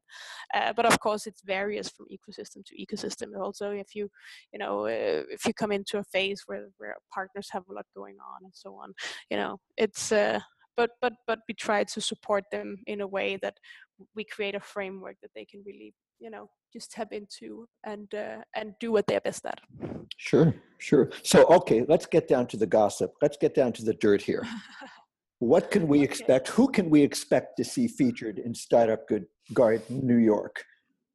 uh, 0.54 0.72
but 0.72 0.86
of 0.86 0.98
course 1.00 1.26
it's 1.26 1.42
varies 1.42 1.88
from 1.88 2.06
ecosystem 2.06 2.64
to 2.64 2.74
ecosystem. 2.76 3.38
Also 3.38 3.70
if 3.70 3.94
you 3.94 4.08
you 4.52 4.58
know 4.58 4.86
uh, 4.86 5.22
if 5.30 5.44
you 5.46 5.54
come 5.54 5.72
into 5.72 5.98
a 5.98 6.04
phase 6.04 6.42
where, 6.46 6.68
where 6.78 6.94
partners 7.12 7.48
have 7.50 7.64
a 7.68 7.72
lot 7.72 7.86
going 7.94 8.16
on 8.16 8.44
and 8.44 8.52
so 8.54 8.74
on 8.74 8.92
you 9.30 9.36
know 9.36 9.58
it's 9.76 10.12
uh, 10.12 10.38
but 10.78 10.90
but 11.02 11.12
but 11.26 11.40
we 11.48 11.54
try 11.54 11.84
to 11.84 12.00
support 12.00 12.44
them 12.50 12.78
in 12.86 13.00
a 13.02 13.06
way 13.06 13.36
that 13.42 13.56
we 14.14 14.24
create 14.24 14.54
a 14.54 14.60
framework 14.60 15.16
that 15.22 15.32
they 15.34 15.44
can 15.44 15.60
really 15.66 15.92
you 16.20 16.30
know 16.30 16.48
just 16.72 16.90
tap 16.92 17.08
into 17.12 17.66
and 17.84 18.14
uh, 18.14 18.38
and 18.54 18.72
do 18.80 18.92
what 18.92 19.06
they're 19.06 19.26
best 19.28 19.44
at 19.44 19.60
sure 20.16 20.54
sure 20.78 21.10
so 21.22 21.44
okay 21.58 21.84
let's 21.88 22.06
get 22.06 22.28
down 22.28 22.46
to 22.46 22.56
the 22.56 22.70
gossip 22.78 23.12
let's 23.20 23.36
get 23.36 23.54
down 23.54 23.72
to 23.72 23.84
the 23.84 23.94
dirt 23.94 24.22
here 24.22 24.44
what 25.40 25.70
can 25.70 25.86
we 25.88 25.98
okay. 25.98 26.04
expect 26.04 26.48
who 26.48 26.68
can 26.68 26.88
we 26.88 27.02
expect 27.02 27.56
to 27.56 27.64
see 27.64 27.86
featured 27.88 28.38
in 28.38 28.54
startup 28.54 29.06
good 29.08 29.26
guide 29.52 29.82
new 29.90 30.20
york 30.32 30.64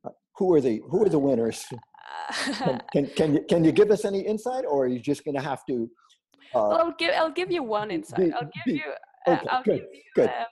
uh, 0.05 0.11
who 0.37 0.53
are 0.53 0.61
the 0.61 0.81
who 0.89 1.03
are 1.03 1.09
the 1.09 1.23
winners 1.27 1.65
can, 2.53 2.81
can, 2.93 3.05
can, 3.17 3.33
you, 3.35 3.45
can 3.49 3.63
you 3.63 3.71
give 3.71 3.91
us 3.91 4.03
any 4.05 4.21
insight 4.21 4.65
or 4.67 4.85
are 4.85 4.87
you 4.87 4.99
just 4.99 5.23
going 5.23 5.35
to 5.35 5.41
have 5.41 5.65
to 5.65 5.89
uh, 6.55 6.67
well, 6.69 6.77
I'll 6.77 6.95
give 6.99 7.11
I'll 7.15 7.31
give 7.31 7.51
you 7.51 7.63
one 7.63 7.89
insight. 7.89 8.31
I'll 8.35 8.49
give 8.65 8.75
you. 8.75 8.81
Uh, 9.27 9.31
okay, 9.31 9.47
I'll 9.49 9.63
good, 9.63 9.75
give 9.79 9.87
you, 9.93 10.01
good. 10.15 10.29
Um, 10.29 10.45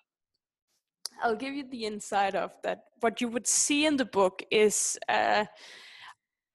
I'll 1.24 1.36
give 1.36 1.54
you 1.54 1.66
the 1.70 1.86
inside 1.86 2.36
of 2.36 2.52
that. 2.64 2.86
What 3.00 3.22
you 3.22 3.28
would 3.28 3.48
see 3.48 3.86
in 3.86 3.98
the 3.98 4.06
book 4.06 4.44
is 4.52 4.98
uh, 5.08 5.46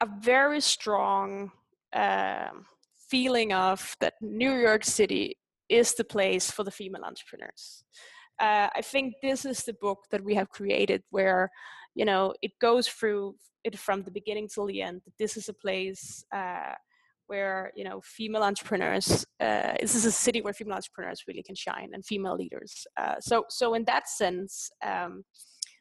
a 0.00 0.08
very 0.20 0.60
strong 0.60 1.52
uh, 1.92 2.48
feeling 3.08 3.52
of 3.52 3.96
that 4.00 4.14
New 4.20 4.52
York 4.54 4.84
City 4.84 5.36
is 5.68 5.94
the 5.94 6.04
place 6.04 6.50
for 6.50 6.64
the 6.64 6.70
female 6.70 7.04
entrepreneurs. 7.04 7.84
Uh, 8.38 8.68
I 8.74 8.82
think 8.82 9.14
this 9.22 9.44
is 9.44 9.64
the 9.64 9.74
book 9.74 10.04
that 10.10 10.22
we 10.22 10.34
have 10.34 10.50
created 10.50 11.02
where, 11.10 11.50
you 11.94 12.04
know, 12.04 12.34
it 12.42 12.52
goes 12.60 12.86
through 12.88 13.36
it 13.64 13.78
from 13.78 14.02
the 14.02 14.10
beginning 14.10 14.48
till 14.48 14.66
the 14.66 14.82
end. 14.82 15.02
This 15.18 15.36
is 15.36 15.48
a 15.48 15.54
place 15.54 16.24
uh, 16.34 16.74
where 17.26 17.72
you 17.74 17.84
know 17.84 18.00
female 18.02 18.42
entrepreneurs 18.42 19.26
uh, 19.40 19.74
this 19.80 19.94
is 19.94 20.04
a 20.04 20.12
city 20.12 20.40
where 20.42 20.52
female 20.52 20.76
entrepreneurs 20.76 21.24
really 21.26 21.42
can 21.42 21.54
shine 21.54 21.90
and 21.92 22.04
female 22.04 22.36
leaders 22.36 22.86
uh, 22.96 23.14
so 23.20 23.44
so 23.48 23.74
in 23.74 23.84
that 23.84 24.08
sense 24.08 24.70
um, 24.84 25.24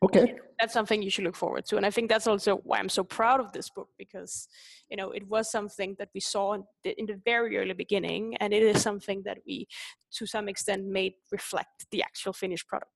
okay. 0.04 0.36
That's 0.60 0.74
something 0.74 1.04
you 1.04 1.10
should 1.10 1.26
look 1.26 1.36
forward 1.36 1.66
to 1.68 1.78
and 1.78 1.86
i 1.86 1.92
think 1.92 2.10
that's 2.10 2.28
also 2.28 2.58
why 2.64 2.80
i'm 2.80 2.90
so 2.90 3.04
proud 3.04 3.40
of 3.40 3.52
this 3.52 3.70
book 3.70 3.90
because 3.98 4.48
you 4.90 4.98
know 4.98 5.12
it 5.12 5.28
was 5.28 5.52
something 5.52 5.96
that 6.00 6.10
we 6.14 6.22
saw 6.22 6.54
in 6.54 6.64
the, 6.84 6.98
in 7.00 7.06
the 7.06 7.20
very 7.26 7.58
early 7.58 7.74
beginning 7.74 8.36
and 8.38 8.54
it 8.54 8.64
is 8.64 8.82
something 8.82 9.22
that 9.26 9.40
we 9.46 9.68
to 10.16 10.26
some 10.26 10.48
extent 10.48 10.86
made 10.86 11.14
reflect 11.32 11.86
the 11.92 12.02
actual 12.02 12.34
finished 12.34 12.68
product. 12.68 12.92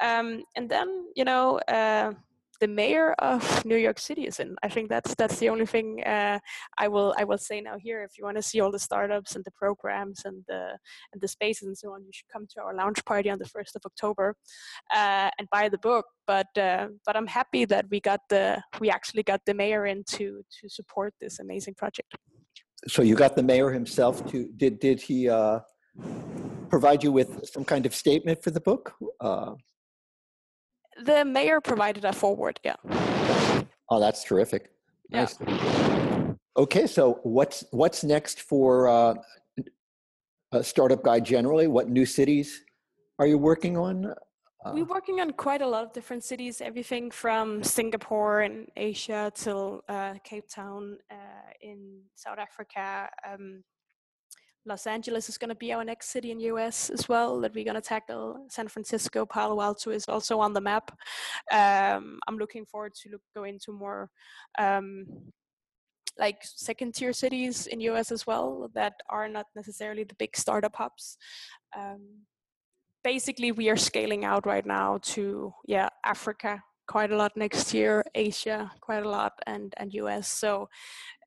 Um, 0.00 0.44
and 0.56 0.68
then 0.68 1.06
you 1.16 1.24
know 1.24 1.58
uh, 1.68 2.12
the 2.60 2.68
mayor 2.68 3.12
of 3.14 3.40
New 3.64 3.76
York 3.76 3.98
City 3.98 4.26
is 4.26 4.38
in. 4.38 4.54
I 4.62 4.68
think 4.68 4.88
that's 4.88 5.14
that's 5.14 5.38
the 5.38 5.48
only 5.48 5.66
thing 5.66 6.02
uh, 6.04 6.38
I 6.78 6.88
will 6.88 7.14
I 7.18 7.24
will 7.24 7.38
say 7.38 7.60
now 7.60 7.76
here. 7.78 8.02
If 8.04 8.18
you 8.18 8.24
want 8.24 8.36
to 8.36 8.42
see 8.42 8.60
all 8.60 8.70
the 8.70 8.78
startups 8.78 9.34
and 9.34 9.44
the 9.44 9.50
programs 9.50 10.22
and 10.24 10.44
the 10.46 10.78
and 11.12 11.20
the 11.20 11.28
spaces 11.28 11.66
and 11.66 11.76
so 11.76 11.92
on, 11.94 12.04
you 12.04 12.12
should 12.12 12.28
come 12.32 12.46
to 12.54 12.62
our 12.62 12.74
launch 12.74 13.04
party 13.04 13.30
on 13.30 13.38
the 13.38 13.48
first 13.48 13.74
of 13.76 13.82
October 13.84 14.36
uh, 14.94 15.30
and 15.38 15.48
buy 15.50 15.68
the 15.68 15.78
book. 15.78 16.06
But 16.26 16.56
uh, 16.56 16.88
but 17.06 17.16
I'm 17.16 17.26
happy 17.26 17.64
that 17.64 17.86
we 17.90 18.00
got 18.00 18.20
the 18.28 18.62
we 18.80 18.90
actually 18.90 19.22
got 19.22 19.40
the 19.46 19.54
mayor 19.54 19.86
in 19.86 20.04
to 20.10 20.42
to 20.60 20.68
support 20.68 21.14
this 21.20 21.40
amazing 21.40 21.74
project. 21.74 22.14
So 22.88 23.02
you 23.02 23.14
got 23.14 23.36
the 23.36 23.42
mayor 23.42 23.70
himself 23.70 24.26
to 24.30 24.48
did 24.56 24.78
did 24.78 25.00
he 25.00 25.28
uh, 25.28 25.60
provide 26.68 27.02
you 27.02 27.12
with 27.12 27.46
some 27.46 27.64
kind 27.64 27.86
of 27.86 27.94
statement 27.94 28.42
for 28.42 28.50
the 28.50 28.60
book? 28.60 28.94
Uh, 29.20 29.54
the 31.04 31.24
mayor 31.24 31.60
provided 31.60 32.04
a 32.04 32.12
forward. 32.12 32.60
Yeah. 32.64 32.76
Oh, 33.88 34.00
that's 34.00 34.24
terrific. 34.24 34.70
Nice. 35.10 35.36
Yeah. 35.40 36.34
Okay, 36.56 36.86
so 36.86 37.20
what's 37.22 37.64
what's 37.70 38.04
next 38.04 38.42
for 38.42 38.88
uh, 38.88 39.14
a 40.52 40.62
startup 40.62 41.02
guy 41.02 41.20
generally? 41.20 41.66
What 41.66 41.88
new 41.88 42.06
cities 42.06 42.62
are 43.18 43.26
you 43.26 43.38
working 43.38 43.76
on? 43.76 44.14
Uh, 44.64 44.72
We're 44.74 44.84
working 44.84 45.20
on 45.20 45.32
quite 45.32 45.62
a 45.62 45.66
lot 45.66 45.84
of 45.84 45.92
different 45.92 46.22
cities, 46.22 46.60
everything 46.60 47.10
from 47.10 47.62
Singapore 47.62 48.42
in 48.42 48.66
Asia 48.76 49.32
till 49.34 49.82
uh, 49.88 50.14
Cape 50.22 50.48
Town 50.48 50.98
uh, 51.10 51.50
in 51.62 52.02
South 52.14 52.38
Africa, 52.38 53.08
um, 53.26 53.64
Los 54.66 54.86
Angeles 54.86 55.28
is 55.28 55.38
going 55.38 55.48
to 55.48 55.54
be 55.54 55.72
our 55.72 55.84
next 55.84 56.10
city 56.10 56.30
in 56.30 56.40
US 56.40 56.90
as 56.90 57.08
well 57.08 57.40
that 57.40 57.54
we're 57.54 57.64
going 57.64 57.74
to 57.74 57.80
tackle. 57.80 58.46
San 58.48 58.68
Francisco, 58.68 59.24
Palo 59.24 59.60
Alto 59.60 59.90
is 59.90 60.06
also 60.06 60.38
on 60.40 60.52
the 60.52 60.60
map. 60.60 60.90
Um, 61.50 62.18
I'm 62.28 62.36
looking 62.38 62.66
forward 62.66 62.94
to 63.02 63.10
look, 63.10 63.22
go 63.34 63.44
into 63.44 63.72
more 63.72 64.10
um, 64.58 65.06
like 66.18 66.38
second 66.42 66.94
tier 66.94 67.12
cities 67.12 67.66
in 67.66 67.80
US 67.80 68.12
as 68.12 68.26
well 68.26 68.70
that 68.74 68.94
are 69.08 69.28
not 69.28 69.46
necessarily 69.56 70.04
the 70.04 70.14
big 70.16 70.36
startup 70.36 70.76
hubs. 70.76 71.16
Um, 71.76 72.26
basically, 73.02 73.52
we 73.52 73.70
are 73.70 73.76
scaling 73.76 74.24
out 74.24 74.46
right 74.46 74.66
now 74.66 74.98
to 75.02 75.54
yeah 75.66 75.88
Africa 76.04 76.62
quite 76.90 77.12
a 77.12 77.16
lot 77.16 77.36
next 77.36 77.72
year, 77.72 78.04
Asia 78.16 78.68
quite 78.80 79.04
a 79.04 79.08
lot, 79.08 79.34
and 79.46 79.72
and 79.76 79.94
US. 80.02 80.26
So 80.42 80.68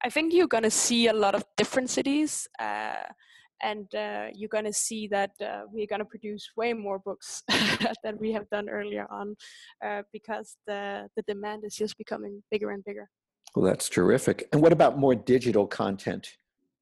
I 0.06 0.10
think 0.10 0.34
you're 0.34 0.54
to 0.64 0.78
see 0.88 1.08
a 1.08 1.14
lot 1.26 1.36
of 1.36 1.44
different 1.56 1.90
cities. 1.90 2.48
Uh, 2.60 3.08
and 3.62 3.88
uh, 3.96 4.26
you're 4.34 4.56
going 4.58 4.66
to 4.66 4.74
see 4.88 5.08
that 5.08 5.32
uh, 5.40 5.62
we're 5.72 5.88
going 5.88 6.04
to 6.06 6.14
produce 6.16 6.44
way 6.58 6.74
more 6.74 7.00
books 7.00 7.44
than 8.04 8.18
we 8.20 8.34
have 8.34 8.50
done 8.50 8.68
earlier 8.68 9.08
on 9.10 9.38
uh, 9.86 10.02
because 10.12 10.58
the, 10.68 11.08
the 11.16 11.24
demand 11.32 11.64
is 11.64 11.74
just 11.74 11.98
becoming 11.98 12.44
bigger 12.52 12.72
and 12.72 12.84
bigger. 12.84 13.08
Well, 13.56 13.64
that's 13.64 13.88
terrific. 13.88 14.50
And 14.52 14.62
what 14.62 14.74
about 14.74 15.00
more 15.00 15.16
digital 15.16 15.66
content? 15.66 16.28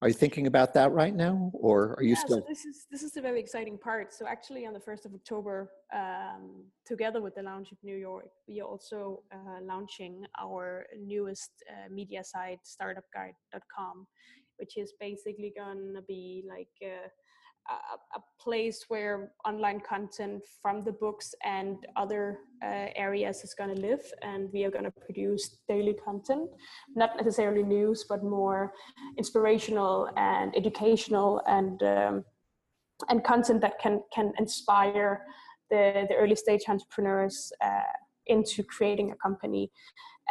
Are 0.02 0.08
you 0.08 0.16
thinking 0.16 0.48
about 0.48 0.74
that 0.74 0.92
right 0.92 1.16
now, 1.16 1.52
or 1.54 1.94
are 1.98 2.04
you 2.04 2.16
yeah, 2.16 2.26
still? 2.26 2.40
So 2.40 2.46
this 2.50 2.66
is 2.66 2.88
this 2.90 3.04
is 3.04 3.12
the 3.12 3.22
very 3.22 3.40
exciting 3.40 3.78
part. 3.78 4.12
So 4.12 4.26
actually, 4.26 4.66
on 4.66 4.74
the 4.74 4.80
first 4.80 5.06
of 5.06 5.14
October, 5.14 5.72
um, 5.94 6.66
together 6.88 7.22
with 7.22 7.36
the 7.36 7.44
launch 7.44 7.72
of 7.72 7.78
New 7.84 7.96
York, 7.96 8.30
we 8.48 8.62
are 8.62 8.68
also 8.68 9.22
uh, 9.32 9.60
launching 9.62 10.26
our 10.42 10.88
newest 11.00 11.52
uh, 11.70 11.88
media 11.94 12.24
site, 12.24 12.62
startupguide.com, 12.66 14.08
which 14.58 14.76
is 14.76 14.92
basically 15.00 15.54
going 15.56 15.94
to 15.96 16.02
be 16.02 16.44
like. 16.50 16.74
Uh, 16.84 17.08
a, 17.72 18.18
a, 18.20 18.22
place 18.40 18.86
where 18.88 19.34
online 19.46 19.80
content 19.80 20.42
from 20.64 20.84
the 20.84 20.92
books 20.92 21.36
and 21.44 21.78
other 21.96 22.40
uh, 22.64 22.88
areas 22.96 23.44
is 23.44 23.54
going 23.54 23.70
to 23.76 23.80
live 23.80 24.02
and 24.24 24.50
we 24.52 24.64
are 24.66 24.72
going 24.72 24.84
to 24.84 24.90
produce 25.06 25.58
daily 25.68 25.94
content. 25.94 26.50
Not 26.96 27.16
necessarily 27.18 27.62
news 27.62 28.06
but 28.10 28.24
more 28.24 28.74
inspirational 29.18 30.10
and 30.18 30.58
educational 30.58 31.40
and 31.48 31.84
um, 31.84 32.26
and 33.10 33.24
content 33.24 33.62
that 33.62 33.78
can 33.80 34.02
can 34.12 34.34
inspire 34.40 35.22
the, 35.70 36.06
the 36.10 36.16
early 36.16 36.36
stage 36.36 36.64
entrepreneurs 36.68 37.52
uh, 37.64 37.94
into 38.32 38.64
creating 38.64 39.12
a 39.12 39.16
company 39.16 39.72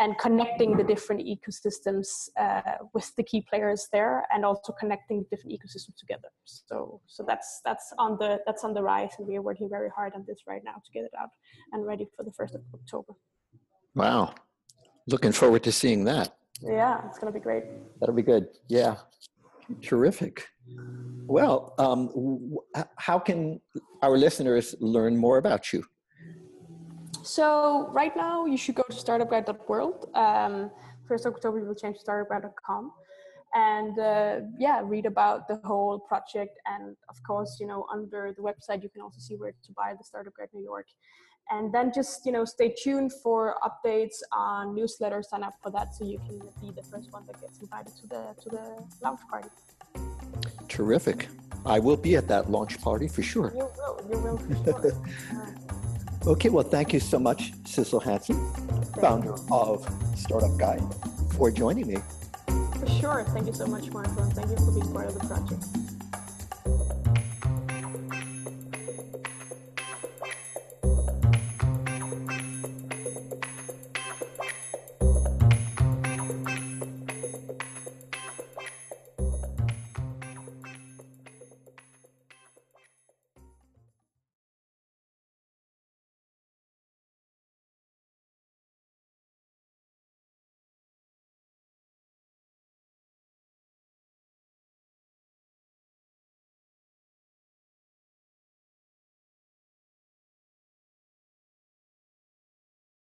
and 0.01 0.17
connecting 0.19 0.77
the 0.77 0.83
different 0.83 1.21
ecosystems 1.35 2.09
uh, 2.39 2.63
with 2.95 3.15
the 3.17 3.23
key 3.23 3.45
players 3.49 3.89
there 3.93 4.25
and 4.33 4.45
also 4.45 4.73
connecting 4.73 5.19
the 5.21 5.37
different 5.37 5.53
ecosystems 5.57 5.97
together. 5.99 6.29
So 6.45 7.01
so 7.07 7.23
that's 7.27 7.61
that's 7.67 7.93
on 7.99 8.17
the 8.19 8.41
that's 8.47 8.65
on 8.65 8.73
the 8.73 8.83
rise 8.83 9.13
and 9.19 9.29
we 9.29 9.37
are 9.37 9.43
working 9.43 9.69
very 9.69 9.91
hard 9.95 10.13
on 10.15 10.25
this 10.27 10.41
right 10.47 10.63
now 10.65 10.77
to 10.85 10.91
get 10.93 11.05
it 11.05 11.13
out 11.21 11.29
and 11.73 11.87
ready 11.87 12.07
for 12.17 12.25
the 12.25 12.33
first 12.33 12.55
of 12.55 12.63
october. 12.75 13.13
Wow. 13.95 14.35
Looking 15.07 15.33
forward 15.33 15.63
to 15.65 15.73
seeing 15.73 16.05
that. 16.05 16.37
Yeah 16.63 17.07
it's 17.07 17.19
going 17.19 17.33
to 17.33 17.39
be 17.39 17.43
great. 17.43 17.65
That'll 17.99 18.15
be 18.15 18.29
good. 18.35 18.49
Yeah. 18.69 18.97
Terrific. 19.83 20.47
Well 21.27 21.75
um, 21.79 22.07
w- 22.09 22.65
how 22.97 23.19
can 23.19 23.61
our 24.03 24.17
listeners 24.17 24.75
learn 24.81 25.17
more 25.17 25.39
about 25.39 25.73
you 25.73 25.85
so 27.23 27.89
right 27.93 28.15
now 28.17 28.47
you 28.47 28.57
should 28.57 28.75
go 28.75 28.85
to 28.85 28.97
startupguide.world. 28.97 30.11
Um, 30.15 30.71
first 31.07 31.27
October 31.27 31.61
we 31.61 31.67
will 31.67 31.75
change 31.75 31.99
to 31.99 32.05
startupguide.com 32.05 32.93
and 33.55 33.99
uh, 33.99 34.41
yeah, 34.59 34.81
read 34.85 35.07
about 35.07 35.49
the 35.49 35.61
whole 35.65 35.99
project. 35.99 36.59
And 36.67 36.97
of 37.09 37.17
course, 37.27 37.59
you 37.61 37.67
know, 37.67 37.87
under 37.93 38.33
the 38.37 38.43
website 38.43 38.83
you 38.83 38.89
can 38.89 39.03
also 39.03 39.19
see 39.19 39.35
where 39.35 39.53
to 39.53 39.73
buy 39.73 39.95
the 39.97 40.05
Startup 40.05 40.33
Guide 40.37 40.49
New 40.53 40.63
York. 40.63 40.87
And 41.51 41.75
then 41.75 41.91
just 41.93 42.25
you 42.25 42.33
know, 42.33 42.45
stay 42.45 42.73
tuned 42.81 43.13
for 43.23 43.57
updates 43.65 44.19
on 44.33 44.77
newsletters. 44.77 45.25
Sign 45.25 45.43
up 45.43 45.55
for 45.63 45.71
that 45.73 45.95
so 45.95 46.05
you 46.05 46.19
can 46.19 46.39
be 46.61 46.71
the 46.71 46.83
first 46.83 47.13
one 47.13 47.27
that 47.27 47.41
gets 47.41 47.61
invited 47.61 47.93
to 47.97 48.07
the 48.07 48.23
to 48.43 48.49
the 48.51 48.85
launch 49.03 49.21
party. 49.29 49.49
Terrific. 50.69 51.29
I 51.67 51.81
will 51.81 51.97
be 51.97 52.17
at 52.17 52.29
that 52.29 52.51
launch 52.51 52.81
party 52.81 53.09
for 53.09 53.23
sure. 53.23 53.53
You 53.57 53.69
will. 53.77 54.07
You 54.11 54.19
will 54.19 54.39
for 54.39 54.83
sure. 54.83 55.83
Okay, 56.27 56.51
well, 56.51 56.65
thank 56.65 56.93
you 56.93 57.01
so 57.01 57.19
much, 57.19 57.53
Sissel 57.65 58.03
Hansen, 58.03 58.37
founder 59.01 59.35
of 59.51 59.89
Startup 60.15 60.55
Guide, 60.59 60.83
for 61.37 61.51
joining 61.51 61.87
me. 61.87 61.97
For 62.79 62.89
sure. 63.01 63.25
Thank 63.31 63.47
you 63.47 63.55
so 63.55 63.67
much, 63.67 63.91
Marco, 63.91 64.21
and 64.23 64.33
thank 64.35 64.51
you 64.51 64.57
for 64.57 64.71
being 64.71 64.93
part 64.93 65.07
of 65.07 65.15
the 65.15 65.27
project. 65.27 65.65